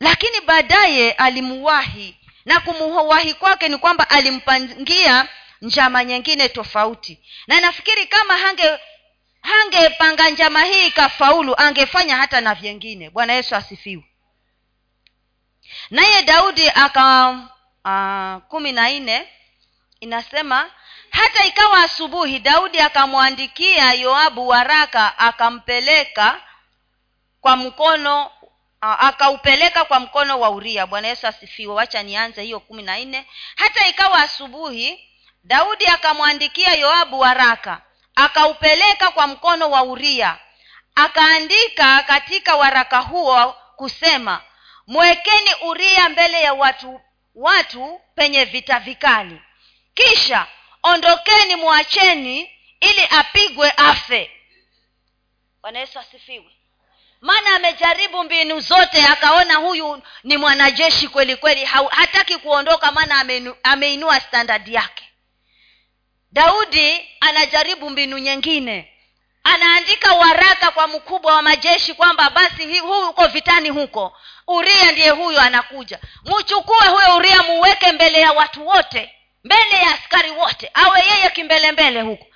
Lakini 0.00 0.40
baadaye 0.46 1.12
alimuwahi 1.12 2.16
na 2.44 2.60
kumuwahi 2.60 3.34
kwake 3.34 3.68
ni 3.68 3.78
kwamba 3.78 4.10
alimpangia 4.10 5.28
njama 5.62 6.04
nyingine 6.04 6.48
tofauti. 6.48 7.18
Na 7.46 7.60
nafikiri 7.60 8.06
kama 8.06 8.36
hange 8.36 8.78
hangepanga 9.40 10.30
njama 10.30 10.62
hii 10.64 10.86
ikafaulu 10.86 11.60
angefanya 11.60 12.16
hata 12.16 12.40
na 12.40 12.54
vyengine. 12.54 13.10
Bwana 13.10 13.32
yesu 13.32 13.56
asifiwe. 13.56 14.04
Naye 15.90 16.22
daudi 16.22 16.68
aka 16.68 17.30
uh, 17.84 18.42
kumi 18.48 18.72
na 18.72 18.90
nne 18.90 19.28
inasema 20.00 20.70
hata 21.10 21.44
ikawa 21.44 21.78
asubuhi 21.82 22.38
daudi 22.38 22.80
akamwandikia 22.80 23.92
yoabu 23.92 24.48
waraka 24.48 25.18
akampeleka 25.18 26.42
kwa 27.40 27.56
mkono 27.56 28.30
akaupeleka 28.80 29.84
kwa 29.84 30.00
mkono 30.00 30.40
wa 30.40 30.50
uria. 30.50 30.86
Bwana 30.86 31.08
yesu 31.08 31.26
asifiwe. 31.26 31.74
Wacha 31.74 32.02
nianze 32.02 32.42
hiyo 32.42 32.60
kumi 32.60 32.82
na 32.82 32.98
nne. 32.98 33.26
Hata 33.56 33.88
ikawa 33.88 34.18
asubuhi 34.18 35.08
daudi 35.44 35.86
akamwandikia 35.86 36.74
yoabu 36.74 37.20
waraka. 37.20 37.82
Akaupeleka 38.14 39.10
kwa 39.10 39.26
mkono 39.26 39.70
wa 39.70 39.82
uria. 39.82 40.38
Akaandika 40.94 42.02
katika 42.02 42.56
waraka 42.56 42.98
huo 42.98 43.52
kusema 43.76 44.42
mwekeni 44.86 45.50
uria 45.66 46.08
mbele 46.08 46.40
ya 46.42 46.54
watu 46.54 47.00
watu 47.34 48.00
penye 48.14 48.44
vita 48.44 48.80
vikali. 48.80 49.42
Kisha 49.94 50.46
ondokeni 50.82 51.56
mwacheni 51.56 52.40
ili 52.80 53.06
apigwe 53.10 53.70
afe. 53.76 54.30
Bwana 55.62 55.78
yesu 55.78 55.98
asifiwe 55.98 56.59
maana 57.20 57.54
amejaribu 57.56 58.24
mbinu 58.24 58.60
zote 58.60 59.06
akaona 59.06 59.54
huyu 59.54 60.02
ni 60.24 60.36
mwanajeshi 60.36 61.08
kweli 61.08 61.36
kweli 61.36 61.64
hataki 61.90 62.36
kuondoka 62.38 62.92
maana 62.92 63.24
ameinua 63.62 64.20
standadi 64.20 64.74
yake. 64.74 65.04
Daudi 66.32 67.08
anajaribu 67.20 67.90
mbinu 67.90 68.18
nyingine. 68.18 68.92
Anaandika 69.44 70.12
waraka 70.14 70.70
kwa 70.70 70.86
mkubwa 70.88 71.34
wa 71.34 71.42
majeshi 71.42 71.94
kwamba 71.94 72.30
basi 72.30 72.78
huko 72.78 73.26
vitani 73.26 73.68
huko. 73.68 74.16
Uria 74.46 74.92
ndiye 74.92 75.10
huyo 75.10 75.40
anakuja. 75.40 75.98
Mchukue 76.24 76.86
huyo 76.88 77.16
uria 77.16 77.42
muweke 77.42 77.92
mbele 77.92 78.20
ya 78.20 78.32
watu 78.32 78.66
wote 78.66 79.14
mbele 79.44 79.76
ya 79.76 79.94
askari 79.94 80.30
wote 80.30 80.70
awe 80.74 81.00
yeye 81.00 81.30
kimbelembele 81.30 82.00
huko. 82.02 82.26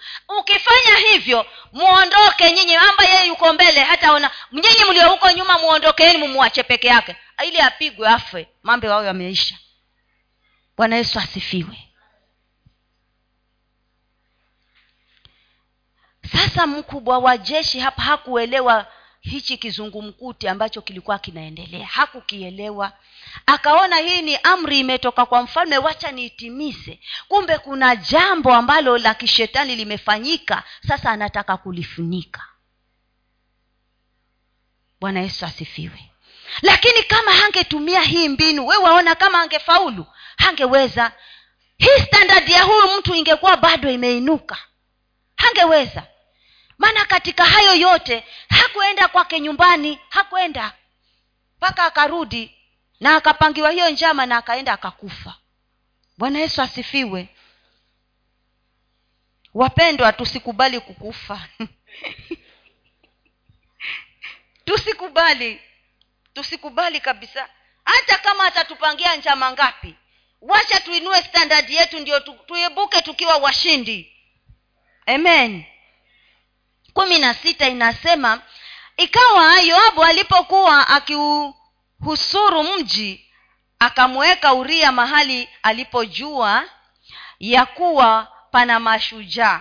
Ukifanya 0.40 0.97
hivyo 0.97 1.47
muondoke 1.73 2.53
nyinyi. 2.53 2.77
Amba 2.77 3.05
yeye 3.05 3.27
yuko 3.27 3.53
mbele 3.53 3.81
hata 3.83 4.12
ona. 4.12 4.31
Nyinyi 4.53 4.85
mlio 4.90 5.09
huko 5.11 5.31
nyuma 5.31 5.59
muondokeeni 5.59 6.19
mumwache 6.19 6.62
peke 6.62 6.87
yake. 6.88 7.17
Ili 7.47 7.59
apigwe 7.61 8.09
afe 8.09 8.49
mambo 8.62 8.87
wao 8.88 9.05
yameisha. 9.05 9.59
Bwana 10.77 10.97
yesu 10.97 11.19
asifiwe. 11.19 11.79
Sasa 16.33 16.67
mkubwa 16.67 17.19
wa 17.19 17.38
jeshi 17.38 17.81
hapa 17.81 18.03
hakuelewa 18.03 18.87
hichi 19.21 19.57
kizungumkuti 19.59 20.49
ambacho 20.49 20.83
kilikuwa 20.83 21.19
kinaendelea. 21.19 21.87
Hakukielewa 21.87 22.93
akaona 23.47 23.97
hii 23.97 24.23
ni 24.23 24.37
amri 24.37 24.79
imetoka 24.81 25.27
kwa 25.27 25.42
mfalme 25.42 25.79
wacha 25.79 26.12
niitimize. 26.12 27.01
Kumbe 27.29 27.59
kuna 27.59 27.97
jambo 27.97 28.55
ambalo 28.55 28.99
la 28.99 29.14
kishetani 29.14 29.77
limefanyika. 29.77 30.62
Sasa 30.88 31.11
anataka 31.11 31.57
kulifunika. 31.57 32.44
Bwana 35.01 35.20
yesu 35.20 35.47
asifiwe. 35.47 36.11
Lakini 36.62 37.03
kama 37.03 37.33
hangetumia 37.33 38.01
hii 38.01 38.29
mbinu 38.29 38.66
we 38.66 38.77
waona 38.77 39.14
kama 39.14 39.40
angefaulu? 39.42 40.07
Hangeweza. 40.37 41.12
Hii 41.79 42.03
standadi 42.07 42.53
ya 42.53 42.62
huyu 42.62 42.99
mtu 42.99 43.14
ingekuwa 43.14 43.57
bado 43.57 43.90
imeinuka. 43.90 44.59
Hangeweza. 45.37 46.03
Maana 46.79 47.05
katika 47.05 47.44
hayo 47.44 47.75
yote 47.75 48.25
hakuenda 48.49 49.09
kwake 49.09 49.40
nyumbani 49.40 49.99
hakuenda. 50.09 50.73
Mpaka 51.57 51.85
akarudi 51.85 52.55
na 53.00 53.16
akapangiwa 53.16 53.70
hiyo 53.70 53.90
njama 53.90 54.26
na 54.26 54.37
akaenda 54.37 54.72
akakufa. 54.72 55.35
Bwana 56.18 56.38
yesu 56.38 56.62
asifiwe. 56.62 57.28
Wapendwa 59.54 60.12
tusikubali 60.12 60.80
kukufa. 60.80 61.48
Tusikubali. 64.64 65.61
Tusikubali 66.35 67.00
kabisa. 67.00 67.48
Hata 67.85 68.18
kama 68.18 68.44
atatupangia 68.44 69.16
njama 69.16 69.52
ngapi 69.52 69.94
wacha 70.44 70.80
tuinue 70.80 71.22
standadi 71.22 71.74
yetu 71.74 71.98
ndio 71.98 72.20
tuibuke 72.20 73.02
tukiwa 73.02 73.37
washindi. 73.37 74.12
Amen. 75.07 75.64
Kumi 76.92 77.18
na 77.18 77.35
sita 77.35 77.68
inasema 77.68 78.42
ikawa 78.96 79.61
yoabu 79.61 80.04
alipokuwa 80.04 80.88
akiuhusuru 82.05 82.62
mji 82.62 83.25
akamweka 83.79 84.55
uria 84.55 84.93
mahali 84.93 85.49
alipojua 85.62 86.64
ya 87.40 87.67
kuwa 87.67 88.29
pana 88.51 88.81
mashujaa. 88.81 89.61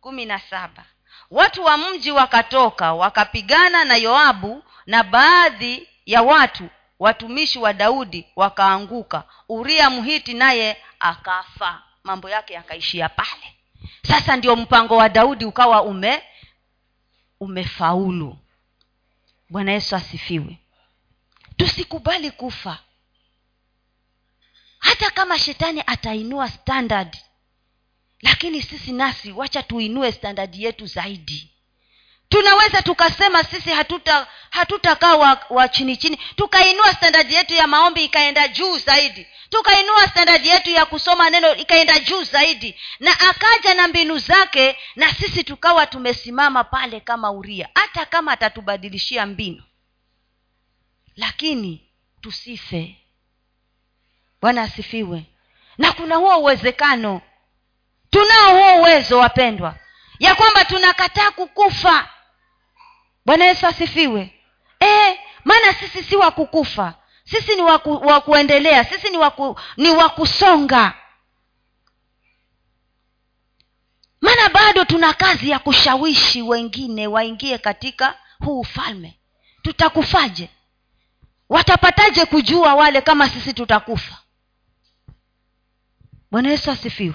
Kumi 0.00 0.26
na 0.26 0.38
saba. 0.38 0.84
Watu 1.30 1.64
wa 1.64 1.76
mji 1.76 2.10
wakatoka 2.10 2.94
wakapigana 2.94 3.84
na 3.84 3.96
yoabu 3.96 4.64
na 4.86 5.02
baadhi 5.02 5.88
ya 6.06 6.22
watu. 6.22 6.68
Watumishi 6.98 7.58
wa 7.58 7.72
daudi 7.72 8.26
wakaanguka. 8.36 9.24
Uria 9.48 9.90
mhiti 9.90 10.34
naye 10.34 10.76
akafa. 11.00 11.82
Mambo 12.04 12.28
yake 12.30 12.54
yakaishia 12.54 13.08
pale. 13.08 13.54
Sasa 14.02 14.36
ndio 14.36 14.56
mpango 14.56 14.96
wa 14.96 15.08
daudi 15.08 15.44
ukawa 15.44 15.82
ume 15.82 16.22
umefaulu. 17.40 18.38
Bwana 19.50 19.72
yesu 19.72 19.96
asifiwe 19.96 20.59
tusikubali 21.60 22.30
kufa. 22.30 22.78
Hata 24.78 25.10
kama 25.10 25.38
shetani 25.38 25.82
atainua 25.86 26.48
standard 26.48 27.16
lakini 28.20 28.62
sisi 28.62 28.92
nasi 28.92 29.32
wacha 29.32 29.62
tuinue 29.62 30.12
standadi 30.12 30.64
yetu 30.64 30.86
zaidi. 30.86 31.50
Tunaweza 32.28 32.82
tukasema 32.82 33.44
sisi 33.44 33.70
hatuta 33.70 34.26
hatutakaa 34.50 35.14
wa, 35.16 35.46
wa 35.50 35.68
chini 35.68 35.96
chini. 35.96 36.16
Tukainua 36.36 36.92
standadi 36.94 37.34
yetu 37.34 37.54
ya 37.54 37.66
maombi 37.66 38.04
ikaenda 38.04 38.48
juu 38.48 38.78
zaidi. 38.78 39.26
Tukainua 39.50 40.08
standadi 40.08 40.48
yetu 40.48 40.70
ya 40.70 40.86
kusoma 40.86 41.30
neno 41.30 41.54
ikaenda 41.56 41.98
juu 41.98 42.22
zaidi. 42.24 42.80
Na 43.00 43.20
akaja 43.20 43.74
na 43.74 43.88
mbinu 43.88 44.18
zake 44.18 44.76
na 44.96 45.12
sisi 45.14 45.44
tukawa 45.44 45.86
tumesimama 45.86 46.64
pale 46.64 47.00
kama 47.00 47.30
uria. 47.30 47.68
Hata 47.74 48.04
kama 48.06 48.32
atatubadilishia 48.32 49.26
mbinu 49.26 49.62
lakini 51.16 51.88
tusife. 52.20 52.96
Bwana 54.40 54.62
asifiwe. 54.62 55.24
Na 55.78 55.92
kuna 55.92 56.16
huo 56.16 56.38
uwezekano. 56.38 57.20
Tunao 58.10 58.50
huo 58.56 58.78
uwezo 58.80 59.18
wapendwa 59.18 59.76
ya 60.18 60.34
kwamba 60.34 60.64
tunakataa 60.64 61.30
kukufa. 61.30 62.08
Bwana 63.26 63.44
yesu 63.44 63.66
asifiwe. 63.66 64.34
E, 64.80 65.18
maana 65.44 65.72
sisi 65.74 66.02
si 66.02 66.16
wa 66.16 66.30
kukufa. 66.30 66.94
Sisi 67.24 67.54
ni 67.56 67.62
waku, 67.62 67.92
wa 67.92 68.20
kuendelea. 68.20 68.84
Sisi 68.84 69.10
ni 69.10 69.18
waku, 69.18 69.60
ni 69.76 69.88
wa 69.90 70.08
kusonga. 70.08 70.94
Maana 74.20 74.48
bado 74.48 74.84
tuna 74.84 75.12
kazi 75.12 75.50
ya 75.50 75.58
kushawishi 75.58 76.42
wengine 76.42 77.06
waingie 77.06 77.58
katika 77.58 78.18
huu 78.44 78.60
ufalme. 78.60 79.18
Tutakufaje 79.62 80.50
watapataje 81.50 82.26
kujua 82.26 82.74
wale 82.74 83.00
kama 83.00 83.28
sisi 83.28 83.52
tutakufa? 83.52 84.18
Bwana 86.30 86.50
yesu 86.50 86.70
asifiwe. 86.70 87.14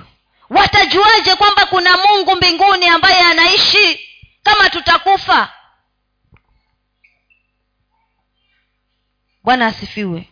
Watajuaje 0.50 1.36
kwamba 1.36 1.66
kuna 1.66 1.98
mungu 1.98 2.36
mbinguni 2.36 2.88
ambaye 2.88 3.20
anaishi 3.22 4.10
kama 4.44 4.70
tutakufa? 4.70 5.54
Bwana 9.44 9.68
asifiwe. 9.68 10.30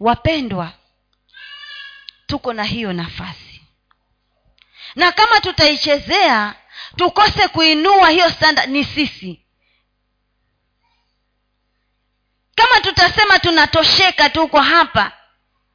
Wapendwa 0.00 0.72
tuko 2.26 2.52
na 2.52 2.64
hiyo 2.64 2.92
nafasi. 2.92 3.62
Na 4.94 5.12
kama 5.12 5.40
tutaichezea 5.40 6.54
tukose 6.96 7.48
kuinua 7.48 8.10
hiyo 8.10 8.30
standard 8.30 8.70
ni 8.70 8.84
sisi 8.84 9.45
kama 12.56 12.80
tutasema 12.80 13.38
tunatosheka 13.38 14.30
tuko 14.30 14.60
hapa 14.60 15.12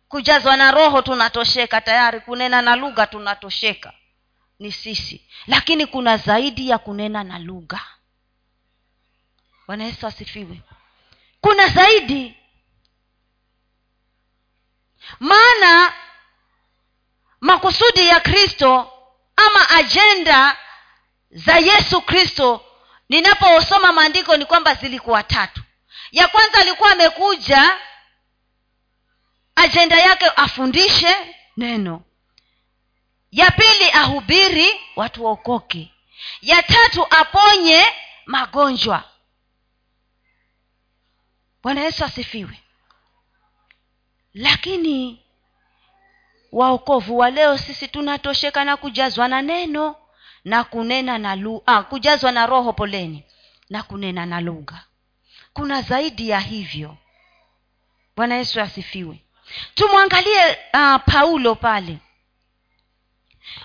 kujazwa 0.07 0.57
na 0.57 0.71
roho 0.71 1.01
tunatosheka 1.01 1.81
tayari 1.81 2.19
kunena 2.19 2.61
na 2.61 2.75
lugha 2.75 3.07
tunatosheka. 3.07 3.93
Ni 4.59 4.71
sisi. 4.71 5.27
Lakini 5.47 5.85
kuna 5.85 6.17
zaidi 6.17 6.69
ya 6.69 6.77
kunena 6.77 7.23
na 7.23 7.39
lugha. 7.39 7.81
Bwana 9.67 9.83
yesu 9.83 10.07
asifiwe. 10.07 10.61
Kuna 11.41 11.67
zaidi. 11.67 12.37
Maana 15.19 15.93
makusudi 17.41 18.07
ya 18.07 18.19
kristo 18.19 18.91
ama 19.35 19.69
ajenda 19.69 20.57
za 21.31 21.57
yesu 21.57 22.01
kristo 22.01 22.65
ninaposoma 23.09 23.91
maandiko 23.93 24.37
ni 24.37 24.45
kwamba 24.45 24.73
zilikuwa 24.75 25.23
tatu 25.23 25.61
ya 26.11 26.27
kwanza 26.27 26.57
alikuwa 26.57 26.91
amekuja 26.91 27.77
ajenda 29.55 29.99
yake 29.99 30.25
afundishe 30.35 31.15
neno. 31.57 32.01
Ya 33.31 33.51
pili 33.51 33.91
ahubiri 33.93 34.67
watu 34.95 35.25
waokoke. 35.25 35.91
Ya 36.41 36.63
tatu 36.63 37.07
aponye 37.09 37.85
magonjwa. 38.25 39.03
Bwana 41.63 41.81
yesu 41.81 42.05
asifiwe. 42.05 42.59
Lakini 44.33 45.23
waokovu 46.51 47.17
wa 47.17 47.29
leo 47.29 47.57
sisi 47.57 47.87
tunatosheka 47.87 48.65
na 48.65 48.77
kujazwa 48.77 49.27
na 49.27 49.41
neno 49.41 49.95
na 50.45 50.63
kunena 50.63 51.17
na 51.17 51.35
lu, 51.35 51.63
ah, 51.65 51.83
kujazwa 51.83 52.31
na 52.31 52.45
roho 52.45 52.73
poleni 52.73 53.23
na 53.69 53.83
kunena 53.83 54.25
na 54.25 54.41
lugha 54.41 54.83
kuna 55.53 55.81
zaidi 55.81 56.29
ya 56.29 56.39
hivyo. 56.39 56.97
Bwana 58.15 58.35
yesu 58.35 58.61
asifiwe. 58.61 59.23
Tumwangalie 59.75 60.57
uh, 60.73 60.95
paulo 61.05 61.55
pale. 61.55 61.97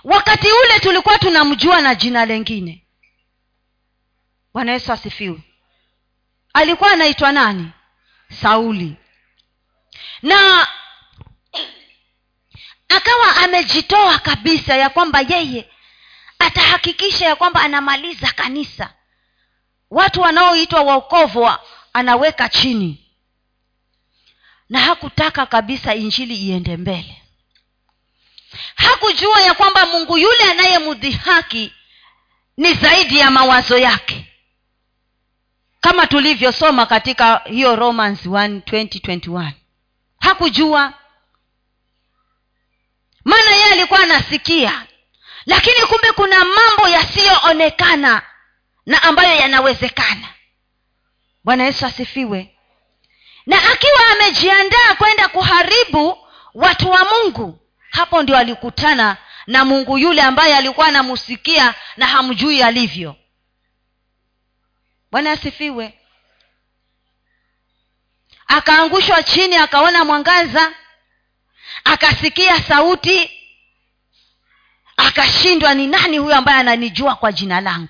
Wakati 0.04 0.46
ule 0.52 0.80
tulikuwa 0.80 1.18
tunamjua 1.18 1.80
na 1.80 1.94
jina 1.94 2.26
lengine. 2.26 2.86
Bwana 4.54 4.72
yesu 4.72 4.92
asifiwe. 4.92 5.40
Alikuwa 6.54 6.90
anaitwa 6.90 7.32
nani? 7.32 7.70
Sauli. 8.42 8.96
Na 10.22 10.68
akawa 12.88 13.36
amejitoa 13.36 14.18
kabisa 14.18 14.76
ya 14.76 14.90
kwamba 14.90 15.20
yeye 15.28 15.70
atahakikisha 16.38 17.26
ya 17.26 17.36
kwamba 17.36 17.60
anamaliza 17.60 18.32
kanisa. 18.32 18.92
Watu 19.90 20.20
wanaoitwa 20.20 20.82
waokovu 20.82 21.50
anaweka 21.96 22.48
chini. 22.48 23.02
Na 24.68 24.80
hakutaka 24.80 25.46
kabisa 25.46 25.94
injili 25.94 26.34
iende 26.36 26.76
mbele. 26.76 27.22
Hakujua 28.74 29.40
ya 29.40 29.54
kwamba 29.54 29.86
mungu 29.86 30.18
yule 30.18 30.44
anayemdhihaki 30.50 31.72
ni 32.56 32.74
zaidi 32.74 33.18
ya 33.18 33.30
mawazo 33.30 33.78
yake. 33.78 34.32
Kama 35.80 36.06
tulivyosoma 36.06 36.86
katika 36.86 37.36
hiyo 37.38 37.76
romans 37.76 38.26
1 38.26 39.52
hakujua. 40.20 40.92
Maana 43.24 43.50
yeye 43.50 43.72
alikuwa 43.72 44.00
anasikia. 44.00 44.86
Lakini 45.46 45.86
kumbe 45.88 46.12
kuna 46.12 46.44
mambo 46.44 46.88
yasiyoonekana 46.88 48.22
na 48.86 49.02
ambayo 49.02 49.36
yanawezekana 49.36 50.28
bwana 51.46 51.64
yesu 51.64 51.86
asifiwe. 51.86 52.54
Na 53.46 53.56
akiwa 53.72 54.06
amejiandaa 54.12 54.94
kwenda 54.94 55.28
kuharibu 55.28 56.18
watu 56.54 56.90
wa 56.90 57.04
mungu 57.04 57.58
hapo 57.90 58.22
ndio 58.22 58.36
alikutana 58.38 59.16
na 59.46 59.64
mungu 59.64 59.98
yule 59.98 60.22
ambaye 60.22 60.56
alikuwa 60.56 60.86
anamusikia 60.86 61.74
na 61.96 62.06
hamjui 62.06 62.62
alivyo. 62.62 63.16
Bwana 65.10 65.30
asifiwe. 65.32 65.98
Akaangushwa 68.46 69.22
chini 69.22 69.56
akaona 69.56 70.04
mwangaza 70.04 70.72
akasikia 71.84 72.62
sauti 72.62 73.30
akashindwa 74.96 75.74
ni 75.74 75.86
nani 75.86 76.18
huyo 76.18 76.36
ambaye 76.36 76.58
ananijua 76.60 77.14
kwa 77.14 77.32
jina 77.32 77.60
langu 77.60 77.88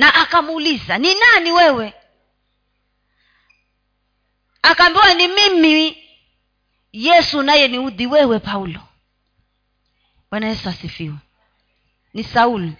na 0.00 0.14
akamuuliza 0.14 0.98
ni 0.98 1.14
nani 1.14 1.52
wewe? 1.52 1.94
Akaambiwa 4.62 5.14
ni 5.14 5.28
mimi. 5.28 6.08
Yesu 6.92 7.42
naye 7.42 7.68
niudhi 7.68 8.06
wewe 8.06 8.38
paulo. 8.38 8.80
Bwana 10.30 10.48
yesu 10.48 10.68
asifiwe. 10.68 11.14
Ni 12.14 12.24
saulu 12.24 12.72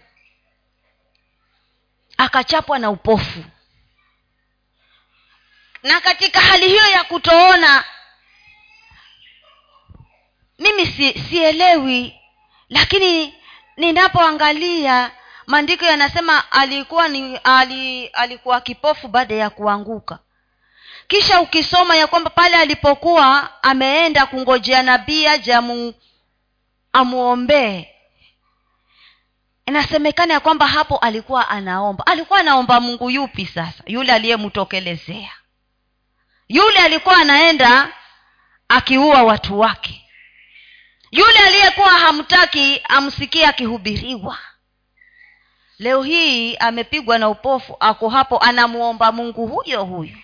akachapwa 2.16 2.78
na 2.78 2.90
upofu. 2.90 3.44
Na 5.82 6.00
katika 6.00 6.40
hali 6.40 6.68
hiyo 6.68 6.86
ya 6.86 7.04
kutoona 7.04 7.84
mimi 10.58 10.86
si, 10.86 11.18
sielewi 11.18 12.20
lakini 12.68 13.34
ninapoangalia 13.76 15.12
maandiko 15.50 15.84
yanasema 15.84 16.52
alikuwa 16.52 17.08
ni 17.08 17.36
ali, 17.36 18.06
alikuwa 18.06 18.60
kipofu 18.60 19.08
baada 19.08 19.34
ya 19.34 19.50
kuanguka. 19.50 20.18
Kisha 21.08 21.40
ukisoma 21.40 21.96
ya 21.96 22.06
kwamba 22.06 22.30
pale 22.30 22.56
alipokuwa 22.56 23.50
ameenda 23.62 24.26
kungojea 24.26 24.82
nabii 24.82 25.26
aje 25.26 25.54
amuombee 26.92 27.88
inasemekana 29.66 30.34
ya 30.34 30.40
kwamba 30.40 30.66
hapo 30.66 30.96
alikuwa 30.96 31.48
anaomba. 31.48 32.06
Alikuwa 32.06 32.40
anaomba 32.40 32.80
mungu 32.80 33.10
yupi 33.10 33.46
sasa? 33.46 33.82
Yule 33.86 34.12
aliyemtokelezea. 34.12 35.30
Yule 36.48 36.78
alikuwa 36.78 37.16
anaenda 37.16 37.92
akiua 38.68 39.22
watu 39.22 39.60
wake. 39.60 40.04
Yule 41.10 41.38
aliyekuwa 41.38 41.90
hamtaki 41.90 42.80
amsikie 42.88 43.46
akihubiriwa 43.46 44.38
leo 45.80 46.02
hii 46.02 46.56
amepigwa 46.56 47.18
na 47.18 47.28
upofu 47.28 47.76
ako 47.80 48.08
hapo 48.08 48.38
anamwomba 48.38 49.12
mungu 49.12 49.46
huyo 49.46 49.84
huyo. 49.84 50.16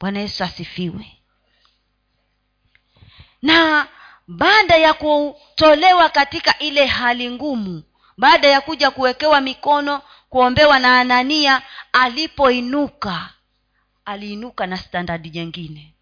Bwana 0.00 0.20
yesu 0.20 0.44
asifiwe. 0.44 1.18
Na 3.42 3.88
baada 4.28 4.76
ya 4.76 4.94
kutolewa 4.94 6.08
katika 6.08 6.58
ile 6.58 6.86
hali 6.86 7.30
ngumu 7.30 7.82
baada 8.18 8.48
ya 8.48 8.60
kuja 8.60 8.90
kuwekewa 8.90 9.40
mikono 9.40 10.02
kuombewa 10.28 10.78
na 10.78 11.00
anania 11.00 11.62
alipoinuka 11.92 13.30
aliinuka 14.04 14.66
na 14.66 14.76
standadi 14.76 15.30
nyingine. 15.30 15.94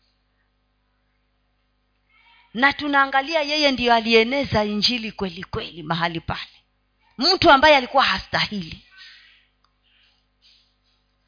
Na 2.55 2.72
tunaangalia 2.72 3.43
yeye 3.43 3.70
ndiyo 3.72 3.95
alieneza 3.95 4.64
injili 4.64 5.12
kweli 5.12 5.45
kweli 5.45 5.82
mahali 5.82 6.20
pale 6.20 6.59
mtu 7.20 7.50
ambaye 7.50 7.76
alikuwa 7.76 8.04
hastahili. 8.04 8.80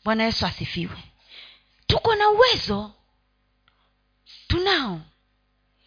Bwana 0.05 0.25
yesu 0.25 0.47
asifiwe. 0.47 0.97
Tuko 1.87 2.15
na 2.15 2.29
uwezo. 2.29 2.93
Tunao. 4.49 5.01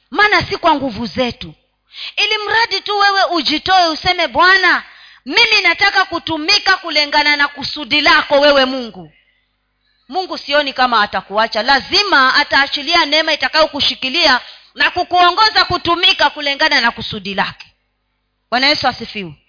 Maana 0.10 0.42
si 0.42 0.58
kwa 0.58 0.76
nguvu 0.76 1.06
zetu. 1.06 1.54
Ili 2.18 2.38
mradi 2.48 2.82
tu 2.82 2.98
wewe 2.98 3.24
ujitoe 3.24 3.88
useme 3.88 4.28
bwana 4.28 4.84
mimi 5.26 5.62
nataka 5.64 6.06
kutumika 6.06 6.78
kulingana 6.78 7.36
na 7.36 7.48
kusudi 7.48 8.02
lako 8.02 8.40
wewe 8.40 8.66
mungu. 8.66 9.12
Mungu 10.10 10.38
sioni 10.38 10.74
kama 10.74 11.02
atakuacha. 11.02 11.64
Lazima 11.64 12.36
ataachilia 12.36 13.06
neema 13.06 13.34
itakayokushikilia 13.34 14.42
na 14.76 14.92
kukuongoza 14.92 15.66
kutumika 15.66 16.30
kulingana 16.30 16.82
na 16.82 16.92
kusudi 16.92 17.34
lake. 17.34 17.68
Bwana 18.50 18.68
yesu 18.68 18.88
asifiwe 18.88 19.45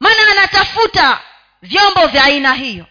maana 0.00 0.30
anatafuta 0.30 1.20
vyombo 1.62 2.06
vya 2.06 2.24
aina 2.24 2.54
hiyo 2.54 2.86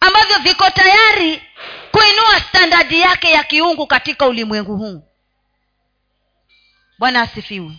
ambavyo 0.00 0.38
viko 0.38 0.70
tayari 0.70 1.42
kuinua 1.90 2.40
standadi 2.40 3.00
yake 3.00 3.30
ya 3.30 3.44
kiungu 3.44 3.86
katika 3.86 4.26
ulimwengu 4.26 4.76
huu. 4.76 5.02
Bwana 6.98 7.22
asifiwe. 7.22 7.72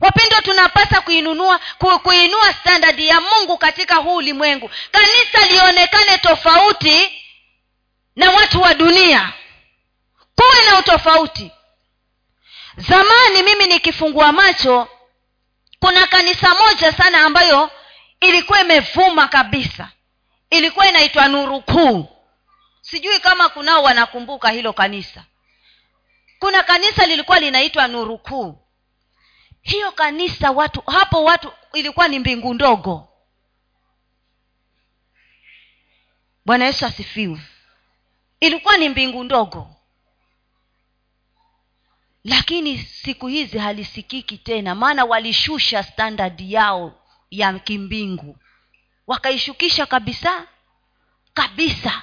Wapendwa 0.00 0.42
tunapasa 0.42 1.00
kuinunua 1.00 1.60
ku, 1.78 1.98
kuinua 1.98 2.52
standadi 2.52 3.08
ya 3.08 3.20
mungu 3.20 3.58
katika 3.58 3.96
huu 3.96 4.16
ulimwengu. 4.16 4.70
Kanisa 4.90 5.46
lionekane 5.46 6.18
tofauti 6.18 7.22
na 8.16 8.30
watu 8.30 8.62
wa 8.62 8.74
dunia. 8.74 9.32
Kuwe 10.36 10.64
na 10.70 10.78
utofauti. 10.78 11.50
Zamani 12.76 13.42
mimi 13.42 13.66
nikifungua 13.66 14.32
macho 14.32 14.88
kuna 15.80 16.06
kanisa 16.06 16.54
moja 16.54 16.92
sana 16.92 17.20
ambayo 17.20 17.70
ilikuwa 18.20 18.60
imevuma 18.60 19.28
kabisa. 19.28 19.90
Ilikuwa 20.50 20.88
inaitwa 20.88 21.28
nuru 21.28 21.60
kuu. 21.60 22.08
Sijui 22.80 23.20
kama 23.20 23.48
kunao 23.48 23.82
wanakumbuka 23.82 24.48
hilo 24.50 24.72
kanisa. 24.72 25.24
Kuna 26.38 26.62
kanisa 26.62 27.06
lilikuwa 27.06 27.40
linaitwa 27.40 27.88
nuru 27.88 28.18
kuu. 28.18 28.58
Hiyo 29.62 29.92
kanisa 29.92 30.50
watu 30.50 30.80
hapo 30.80 31.24
watu 31.24 31.52
ilikuwa 31.72 32.08
ni 32.08 32.18
mbingu 32.18 32.54
ndogo. 32.54 33.08
Bwana 36.44 36.64
yesu 36.64 36.86
asifiwe. 36.86 37.40
Ilikuwa 38.40 38.76
ni 38.76 38.88
mbingu 38.88 39.24
ndogo 39.24 39.76
lakini 42.24 42.78
siku 42.78 43.26
hizi 43.26 43.58
halisikiki 43.58 44.38
tena 44.38 44.74
maana 44.74 45.04
walishusha 45.04 45.82
standadi 45.82 46.52
yao 46.52 46.94
ya 47.30 47.58
kimbingu. 47.58 48.38
Wakaishukisha 49.06 49.86
kabisa 49.86 50.46
kabisa. 51.34 52.02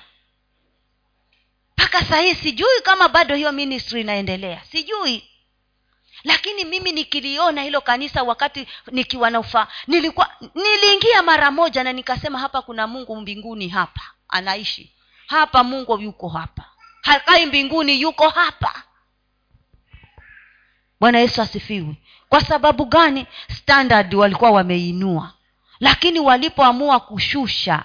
Mpaka 1.77 2.05
sahii 2.05 2.35
sijui 2.35 2.81
kama 2.83 3.09
bado 3.09 3.35
hiyo 3.35 3.51
ministry 3.51 4.01
inaendelea. 4.01 4.61
Sijui. 4.71 5.29
Lakini 6.23 6.63
mimi 6.65 6.91
nikiliona 6.91 7.63
hilo 7.63 7.81
kanisa 7.81 8.23
wakati 8.23 8.67
nikiwa 8.91 9.29
na 9.29 9.39
ufaa 9.39 9.67
nilikuwa 9.87 10.29
niliingia 10.55 11.23
mara 11.23 11.51
moja 11.51 11.83
na 11.83 11.93
nikasema 11.93 12.39
hapa 12.39 12.61
kuna 12.61 12.87
mungu 12.87 13.15
mbinguni 13.15 13.67
hapa. 13.67 14.01
Anaishi. 14.29 14.93
Hapa 15.27 15.63
mungu 15.63 15.99
yuko 15.99 16.29
hapa. 16.29 16.65
Hakai 17.01 17.45
mbinguni 17.45 18.01
yuko 18.01 18.29
hapa 18.29 18.83
bwana 20.99 21.19
yesu 21.19 21.41
asifiwe. 21.41 21.95
Kwa 22.29 22.41
sababu 22.41 22.85
gani 22.85 23.25
standard 23.49 24.13
walikuwa 24.13 24.51
wameinua? 24.51 25.33
Lakini 25.79 26.19
walipoamua 26.19 26.99
kushusha 26.99 27.83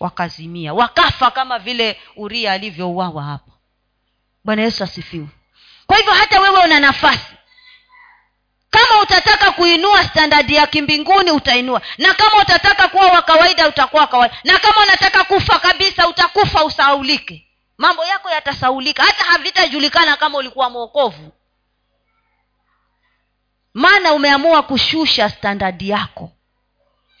wakazimia. 0.00 0.74
Wakafa 0.74 1.30
kama 1.30 1.58
vile 1.58 2.00
uria 2.16 2.52
alivyouawa 2.52 3.22
hapo. 3.24 3.52
Bwana 4.44 4.62
yesu 4.62 4.84
asifiwe. 4.84 5.28
Kwa 5.86 5.96
hivyo 5.96 6.12
hata 6.12 6.40
wewe 6.40 6.64
una 6.64 6.80
nafasi. 6.80 7.34
Kama 8.70 9.02
utataka 9.02 9.50
kuinua 9.52 10.04
standadi 10.04 10.54
ya 10.54 10.66
kimbinguni 10.66 11.30
utainua. 11.30 11.80
Na 11.98 12.14
kama 12.14 12.42
utataka 12.42 12.88
kuwa 12.88 13.06
wa 13.06 13.22
kawaida 13.22 13.68
utakuwa 13.68 14.06
kawaida. 14.06 14.36
Na 14.44 14.58
kama 14.58 14.82
unataka 14.82 15.24
kufa 15.24 15.58
kabisa 15.58 16.08
utakufa 16.08 16.64
usaulike 16.64 17.46
mambo 17.78 18.04
yako 18.04 18.30
yatasaulika 18.30 19.02
hata 19.02 19.24
havitajulikana 19.24 20.16
kama 20.16 20.38
ulikuwa 20.38 20.70
mwokovu 20.70 21.32
maana 23.74 24.12
umeamua 24.12 24.62
kushusha 24.62 25.28
standadi 25.30 25.88
yako. 25.88 26.32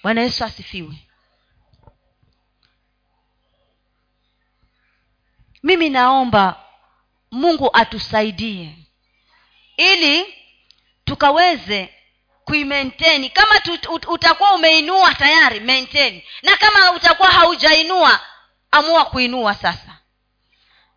Bwana 0.02 0.20
yesu 0.20 0.44
asifiwe. 0.44 0.94
Mimi 5.62 5.88
naomba 5.88 6.64
mungu 7.30 7.70
atusaidie 7.72 8.76
ili 9.76 10.34
tukaweze 11.04 11.94
kuimaintain. 12.44 13.30
Kama 13.30 13.60
tut, 13.60 14.06
utakuwa 14.08 14.54
umeinua 14.54 15.14
tayari 15.14 15.60
maintain. 15.60 16.22
Na 16.42 16.56
kama 16.56 16.92
utakuwa 16.92 17.30
haujainua 17.30 18.20
amua 18.70 19.04
kuinua 19.04 19.54
sasa. 19.54 19.96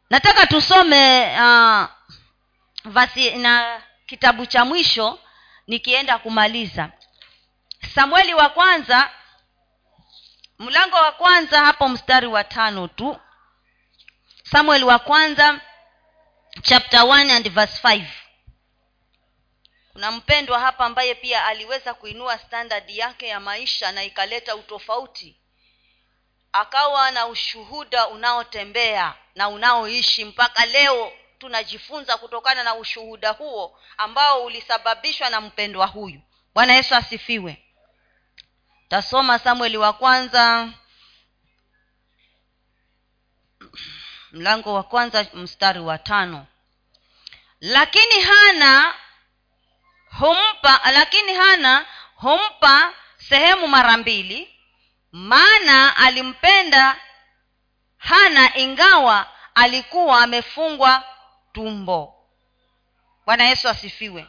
Nataka 0.10 0.48
tusome 0.48 1.26
uh, 1.40 1.86
vasi 2.86 3.32
na 3.32 3.82
kitabu 4.06 4.46
cha 4.46 4.66
mwisho 4.66 5.20
nikienda 5.68 6.18
kumaliza. 6.18 6.90
Samueli 7.96 8.34
wa 8.34 8.50
kwanza 8.50 9.10
mlango 10.60 10.96
wa 10.96 11.12
kwanza 11.12 11.60
hapo 11.66 11.90
mstari 11.90 12.28
wa 12.28 12.44
tano 12.44 12.88
tu. 12.88 13.20
Samueli 14.44 14.84
wa 14.84 15.00
kwanza 15.00 15.60
chapter 16.62 17.00
1 17.02 17.32
and 17.32 17.50
verse 17.50 17.88
5 17.88 18.06
kuna 19.94 20.12
mpendwa 20.12 20.60
hapa 20.60 20.86
ambaye 20.86 21.16
pia 21.16 21.46
aliweza 21.46 21.94
kuinua 21.94 22.38
standard 22.40 22.90
yake 22.90 23.28
ya 23.28 23.40
maisha 23.40 23.92
na 23.92 24.04
ikaleta 24.04 24.56
utofauti. 24.56 25.40
Akawa 26.52 27.12
na 27.12 27.28
ushuhuda 27.28 28.08
unaotembea 28.08 29.14
na 29.36 29.50
unaoishi 29.50 30.26
mpaka 30.26 30.66
leo 30.66 31.14
tunajifunza 31.44 32.18
kutokana 32.18 32.64
na 32.64 32.76
ushuhuda 32.76 33.30
huo 33.32 33.80
ambao 33.98 34.44
ulisababishwa 34.46 35.30
na 35.30 35.42
mpendwa 35.42 35.88
huyu. 35.88 36.22
Bwana 36.54 36.74
yesu 36.74 36.96
asifiwe. 36.96 37.64
Tasoma 38.90 39.40
samueli 39.40 39.78
wa 39.78 39.94
kwanza 39.94 40.70
mlango 44.32 44.74
wa 44.74 44.84
kwanza 44.84 45.26
mstari 45.34 45.80
wa 45.80 45.98
tano. 45.98 46.48
Lakini 47.62 48.22
hana 48.22 48.96
humpa 50.20 50.82
lakini 50.92 51.34
hana 51.34 51.86
humpa 52.16 52.94
sehemu 53.18 53.68
mara 53.68 53.98
mbili 53.98 54.60
maana 55.12 55.98
alimpenda 55.98 56.96
hana 57.98 58.58
ingawa 58.58 59.30
alikuwa 59.56 60.22
amefungwa 60.24 61.13
tumbo. 61.54 62.14
Bwana 63.26 63.44
yesu 63.44 63.70
asifiwe. 63.70 64.26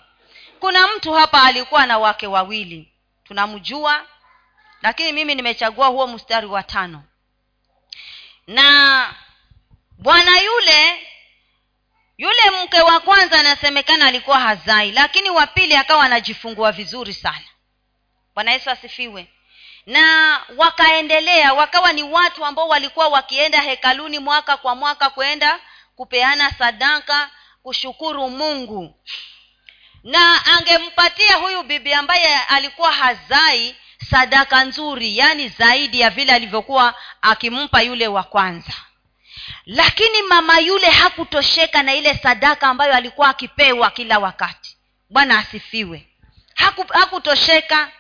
Kuna 0.61 0.89
mtu 0.89 1.13
hapa 1.13 1.43
alikuwa 1.43 1.87
na 1.87 1.99
wake 1.99 2.27
wawili. 2.27 2.93
Tunamjua 3.25 4.07
lakini 4.83 5.13
mimi 5.13 5.35
nimechagua 5.35 5.87
huo 5.87 6.07
mstari 6.07 6.47
wa 6.47 6.63
tano. 6.63 7.03
Na 8.47 9.15
bwana 9.99 10.41
yule 10.41 11.09
yule 12.19 12.51
mke 12.63 12.81
wa 12.81 13.01
kwanza 13.01 13.41
anasemekana 13.41 14.07
alikuwa 14.07 14.41
hazai 14.41 14.93
lakini 14.93 15.31
wa 15.31 15.47
pili 15.47 15.77
akawa 15.77 16.05
anajifungua 16.05 16.73
vizuri 16.73 17.15
sana. 17.15 17.45
Bwana 18.35 18.53
yesu 18.53 18.71
asifiwe. 18.71 19.29
Na 19.87 20.41
wakaendelea 20.57 21.55
wakawa 21.55 21.93
ni 21.93 22.03
watu 22.03 22.45
ambao 22.45 22.69
walikuwa 22.69 23.09
wakienda 23.09 23.61
hekaluni 23.61 24.19
mwaka 24.19 24.57
kwa 24.57 24.75
mwaka 24.75 25.11
kwenda 25.11 25.61
kupeana 25.97 26.51
sadaka 26.51 27.31
kushukuru 27.63 28.31
mungu. 28.31 28.95
Na 30.05 30.47
angempatia 30.47 31.37
huyu 31.37 31.63
bibi 31.63 31.93
ambaye 31.93 32.39
alikuwa 32.39 32.93
hazai 32.93 33.77
sadaka 34.11 34.65
nzuri 34.65 35.19
yaani 35.19 35.49
zaidi 35.49 36.01
ya 36.01 36.11
vile 36.11 36.33
alivyokuwa 36.33 36.95
akimpa 37.23 37.83
yule 37.83 38.09
wa 38.09 38.23
kwanza. 38.23 38.73
Lakini 39.67 40.23
mama 40.23 40.59
yule 40.59 40.91
hakutosheka 40.91 41.83
na 41.83 41.95
ile 41.95 42.15
sadaka 42.15 42.69
ambayo 42.69 42.95
alikuwa 42.95 43.29
akipewa 43.29 43.91
kila 43.91 44.19
wakati. 44.19 44.77
Bwana 45.11 45.39
asifiwe. 45.39 46.09
Haku, 46.55 46.85
hakutosheka 46.93 47.91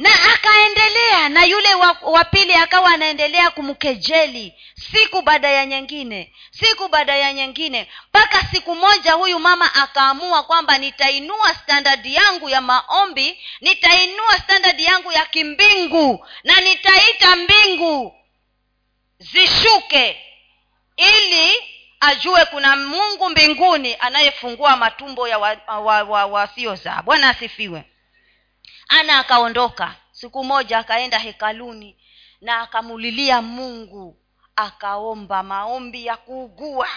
na 0.00 0.10
akaendelea 0.34 1.28
na 1.28 1.44
yule 1.44 1.74
wa 2.02 2.24
pili 2.24 2.54
akawa 2.54 2.90
anaendelea 2.90 3.50
kumkejeli. 3.50 4.54
Siku 4.92 5.22
baada 5.22 5.50
ya 5.50 5.66
nyingine 5.66 6.32
siku 6.50 6.88
baada 6.88 7.16
ya 7.16 7.32
nyingine. 7.32 7.88
Mpaka 8.08 8.40
siku 8.42 8.74
moja 8.74 9.12
huyu 9.12 9.38
mama 9.38 9.74
akaamua 9.74 10.42
kwamba 10.42 10.78
nitainua 10.78 11.54
standadi 11.54 12.14
yangu 12.14 12.48
ya 12.48 12.60
maombi 12.60 13.38
nitainua 13.60 14.38
standadi 14.38 14.84
yangu 14.84 15.12
ya 15.12 15.26
kimbingu 15.26 16.26
na 16.44 16.60
nitaita 16.60 17.36
mbingu 17.36 18.14
zishuke 19.18 20.20
ili 20.96 21.52
ajue 22.00 22.44
kuna 22.44 22.76
mungu 22.76 23.30
mbinguni 23.30 23.96
anayefungua 23.98 24.76
matumbo 24.76 25.28
ya 25.28 25.38
wasiozaa 25.38 26.90
wa, 26.90 26.94
wa, 26.94 26.96
wa 26.96 27.02
bwana 27.02 27.28
asifiwe 27.28 27.84
ana 28.90 29.18
akaondoka. 29.18 29.94
Siku 30.12 30.44
moja 30.44 30.78
akaenda 30.78 31.18
hekaluni 31.18 31.96
na 32.40 32.60
akamulilia 32.60 33.42
mungu. 33.42 34.16
Akaomba 34.56 35.42
maombi 35.42 36.06
ya 36.06 36.16
kuugua. 36.16 36.88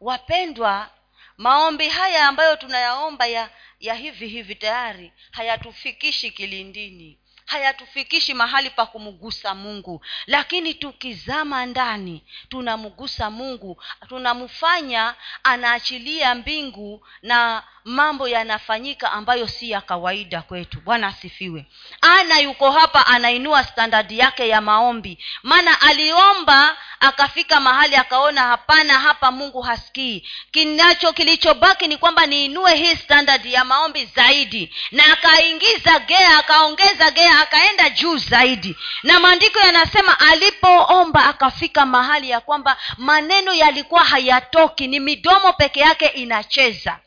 Wapendwa 0.00 0.90
maombi 1.36 1.88
haya 1.88 2.28
ambayo 2.28 2.56
tunayaomba 2.56 3.26
ya 3.26 3.50
ya 3.80 3.94
hivi 3.94 4.28
hivi 4.28 4.54
tayari 4.54 5.12
hayatufikishi 5.30 6.30
kilindini. 6.30 7.18
Hayatufikishi 7.46 8.34
mahali 8.34 8.70
pa 8.70 8.86
kumgusa 8.86 9.54
mungu. 9.54 10.04
Lakini 10.26 10.74
tukizama 10.74 11.66
ndani 11.66 12.24
tunamgusa 12.48 13.30
mungu. 13.30 13.82
Tunamfanya 14.08 15.14
anaachilia 15.42 16.34
mbingu 16.34 17.06
na 17.22 17.62
mambo 17.84 18.28
yanafanyika 18.28 19.12
ambayo 19.12 19.48
si 19.48 19.70
ya 19.70 19.80
kawaida 19.80 20.42
kwetu. 20.42 20.80
Bwana 20.80 21.06
asifiwe. 21.06 21.66
Ana 22.00 22.38
yuko 22.38 22.70
hapa 22.70 23.06
anainua 23.06 23.64
standadi 23.64 24.18
yake 24.18 24.48
ya 24.48 24.60
maombi. 24.60 25.18
Maana 25.42 25.80
aliomba 25.80 26.76
akafika 27.00 27.60
mahali 27.60 27.96
akaona 27.96 28.42
hapana 28.42 28.98
hapa 28.98 29.30
mungu 29.32 29.60
hasikii. 29.62 30.28
Kinacho 30.50 31.12
kilichobaki 31.12 31.86
ni 31.88 31.96
kwamba 31.96 32.26
niinue 32.26 32.74
hii 32.76 32.96
standadi 32.96 33.52
ya 33.52 33.64
maombi 33.64 34.04
zaidi. 34.04 34.74
Na 34.92 35.12
akaingiza 35.12 35.98
gea 35.98 36.38
akaongeza 36.38 37.10
gea 37.10 37.40
akaenda 37.40 37.90
juu 37.90 38.16
zaidi. 38.16 38.76
Na 39.02 39.20
maandiko 39.20 39.58
yanasema 39.58 40.20
alipoomba 40.20 41.24
akafika 41.24 41.86
mahali 41.86 42.30
ya 42.30 42.40
kwamba 42.40 42.76
maneno 42.96 43.52
yalikuwa 43.52 44.04
hayatoki 44.04 44.86
ni 44.88 45.00
midomo 45.00 45.52
peke 45.52 45.80
yake 45.80 46.06
inacheza 46.06 46.98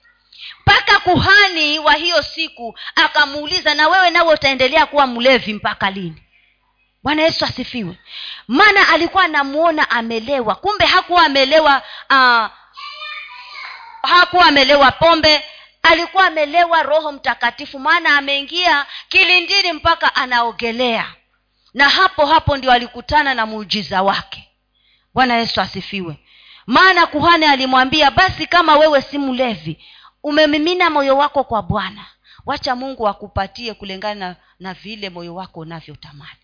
mpaka 0.62 1.00
kuhani 1.00 1.80
wa 1.80 1.94
hiyo 1.94 2.22
siku 2.24 2.78
akamuuliza 2.96 3.74
na 3.76 3.88
wewe 3.88 4.10
nawe 4.10 4.34
utaendelea 4.34 4.86
kuwa 4.86 5.08
mlevi 5.08 5.54
mpaka 5.54 5.90
lini? 5.90 6.24
Bwana 7.04 7.22
yesu 7.22 7.46
asifiwe. 7.46 7.98
Maana 8.48 8.90
alikuwa 8.90 9.24
anamuona 9.24 9.90
amelewa. 9.90 10.56
Kumbe 10.56 10.86
hakuwa 10.86 11.26
amelewa 11.26 11.82
uh, 12.10 12.48
hakuwa 14.10 14.46
amelewa 14.46 14.92
pombe. 14.92 15.44
Alikuwa 15.84 16.26
amelewa 16.28 16.84
roho 16.84 17.12
mtakatifu. 17.12 17.80
Maana 17.80 18.18
ameingia 18.18 18.86
kilindini 19.10 19.74
mpaka 19.74 20.16
anaogelea. 20.16 21.14
Na 21.74 21.90
hapo 21.90 22.26
hapo 22.26 22.58
ndio 22.58 22.72
alikutana 22.72 23.34
na 23.34 23.46
muujiza 23.46 24.02
wake. 24.02 24.50
Bwana 25.14 25.38
yesu 25.38 25.62
asifiwe. 25.62 26.18
Maana 26.68 27.06
kuhani 27.08 27.46
alimwambia 27.46 28.12
basi 28.12 28.48
kama 28.48 28.78
wewe 28.78 29.02
si 29.02 29.18
mlevi 29.18 29.86
umemimina 30.24 30.89
moyo 30.89 31.17
wako 31.17 31.43
kwa 31.43 31.61
bwana. 31.61 32.05
Wacha 32.45 32.76
mungu 32.76 33.07
akupatie 33.07 33.74
kulingana 33.74 34.28
na, 34.28 34.36
na 34.59 34.74
vile 34.74 35.09
moyo 35.09 35.36
wako 35.36 35.59
unavyotamani. 35.59 36.39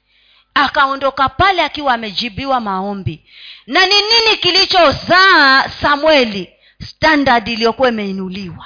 Akaondoka 0.54 1.30
pale 1.30 1.62
akiwa 1.64 1.94
amejibiwa 1.94 2.60
maombi. 2.60 3.26
Na 3.68 3.86
ni 3.86 3.96
nini 3.96 4.38
kilichozaa 4.38 5.70
samueli? 5.70 6.54
Standard 6.86 7.48
iliyokuwa 7.48 7.90
imeinuliwa. 7.90 8.66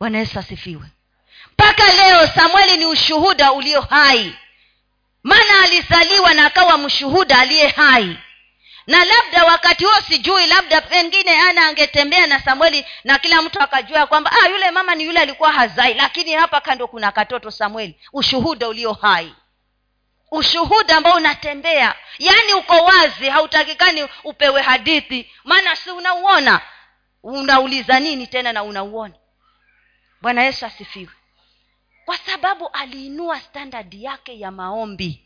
Bwana 0.00 0.18
yesu 0.18 0.38
asifiwe. 0.38 0.86
Mpaka 1.52 1.92
leo 1.92 2.26
samueli 2.26 2.76
ni 2.76 2.86
ushuhuda 2.86 3.52
ulio 3.52 3.80
hai. 3.80 4.34
Maana 5.22 5.60
alizaliwa 5.64 6.34
na 6.34 6.46
akawa 6.46 6.78
mshuhuda 6.78 7.38
aliye 7.38 7.68
hai 7.68 8.18
na 8.88 9.04
labda 9.04 9.44
wakati 9.44 9.84
huo 9.84 9.94
sijui 10.08 10.46
labda 10.46 10.80
pengine 10.80 11.40
ana 11.40 11.66
angetembea 11.66 12.26
na 12.26 12.40
samueli 12.40 12.86
na 13.04 13.18
kila 13.18 13.42
mtu 13.42 13.62
akajua 13.62 14.06
kwamba 14.06 14.32
ah, 14.42 14.48
yule 14.48 14.70
mama 14.70 14.94
ni 14.94 15.04
yule 15.04 15.20
alikuwa 15.20 15.52
hazai 15.52 15.94
lakini 15.94 16.32
hapa 16.32 16.60
kando 16.60 16.88
kuna 16.88 17.12
katoto 17.12 17.50
samueli. 17.50 18.00
Ushuhuda 18.12 18.68
ulio 18.68 18.92
hai. 18.92 19.34
Ushuhuda 20.30 20.96
ambao 20.96 21.16
unatembea. 21.16 21.94
Yaani 22.18 22.54
uko 22.54 22.72
wazi 22.72 23.28
hautakikani 23.28 24.08
upewe 24.24 24.62
hadithi. 24.62 25.30
Maana 25.44 25.76
si 25.76 25.90
unauona. 25.90 26.60
Unauliza 27.22 28.00
nini 28.00 28.26
tena 28.26 28.52
na 28.52 28.62
unauona? 28.62 29.14
Bwana 30.22 30.42
yesu 30.42 30.66
asifiwe. 30.66 31.12
Kwa 32.04 32.16
sababu 32.18 32.68
aliinua 32.68 33.40
standadi 33.40 34.04
yake 34.04 34.38
ya 34.40 34.50
maombi. 34.50 35.24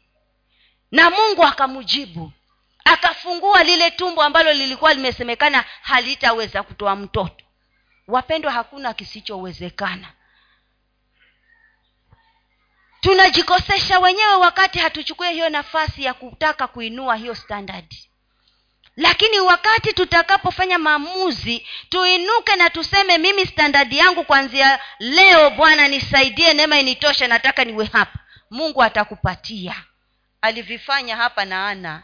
Na 0.91 1.11
mungu 1.11 1.45
akamjibu 1.45 2.33
akafungua 2.85 3.63
lile 3.65 3.91
tumbo 3.91 4.23
ambalo 4.23 4.53
lilikuwa 4.53 4.95
limesemekana 4.95 5.65
halitaweza 5.83 6.63
kutoa 6.63 6.97
mtoto. 6.97 7.45
Wapendwa 8.09 8.53
hakuna 8.53 8.95
kisichowezekana. 8.95 10.13
Tunajikosesha 13.01 13.99
wenyewe 13.99 14.35
wakati 14.35 14.79
hatuchukue 14.79 15.33
hiyo 15.33 15.49
nafasi 15.49 16.05
ya 16.05 16.15
kutaka 16.15 16.67
kuinua 16.67 17.17
hiyo 17.17 17.35
standard. 17.35 17.95
Lakini 18.97 19.41
wakati 19.41 19.93
tutakapofanya 19.93 20.79
maamuzi 20.79 21.67
tuinuke 21.89 22.57
na 22.57 22.71
tuseme 22.71 23.19
mimi 23.19 23.47
standadi 23.47 23.99
yangu 23.99 24.25
kwanzia 24.25 24.79
leo 24.99 25.51
bwana 25.51 25.89
nisaidie 25.89 26.55
neema 26.55 26.79
initoshe 26.79 27.27
nataka 27.27 27.65
niwe 27.65 27.85
hapa. 27.85 28.19
Mungu 28.51 28.83
atakupatia. 28.83 29.85
Alivifanya 30.43 31.17
hapa 31.17 31.45
na 31.45 31.69
ana 31.69 32.03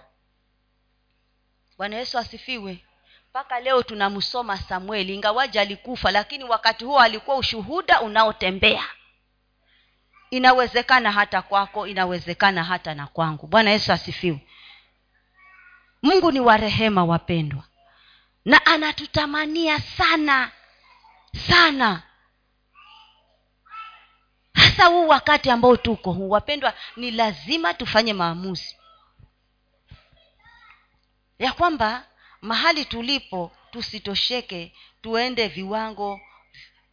bwana 1.79 1.97
yesu 1.97 2.19
asifiwe. 2.19 2.85
Mpaka 3.31 3.61
leo 3.61 3.83
tunamsoma 3.83 4.57
samueli 4.57 5.15
ingawaji 5.15 5.59
alikufa 5.59 6.11
lakini 6.11 6.45
wakati 6.45 6.85
huo 6.85 7.01
alikuwa 7.01 7.37
ushuhuda 7.37 8.01
unaotembea. 8.01 8.85
Inawezekana 10.31 11.13
hata 11.13 11.43
kwako 11.43 11.87
inawezekana 11.87 12.65
hata 12.65 12.95
na 12.95 13.07
kwangu. 13.07 13.47
Bwana 13.47 13.71
yesu 13.71 13.93
asifiwe. 13.93 14.47
Mungu 16.03 16.33
ni 16.33 16.41
wa 16.41 16.57
rehema 16.57 17.05
wapendwa 17.05 17.63
na 18.45 18.67
anatutamania 18.67 19.79
sana 19.81 20.51
sana. 21.49 22.03
Hasa 24.55 24.87
huu 24.87 25.09
wakati 25.09 25.51
ambao 25.51 25.77
tuko 25.77 26.13
huu 26.13 26.31
wapendwa 26.31 26.75
ni 26.97 27.11
lazima 27.11 27.75
tufanye 27.75 28.13
maamuzi 28.13 28.78
ya 31.39 31.53
kwamba 31.53 32.05
mahali 32.43 32.85
tulipo 32.85 33.53
tusitosheke 33.71 34.73
tuende 35.03 35.49
viwango 35.49 36.21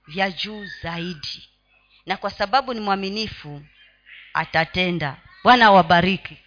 vya 0.07 0.31
juu 0.31 0.65
zaidi. 0.81 1.49
Na 2.05 2.17
kwa 2.17 2.31
sababu 2.31 2.73
ni 2.73 2.79
mwaminifu 2.79 3.61
atatenda. 4.33 5.17
Bwana 5.43 5.65
awabariki 5.65 6.37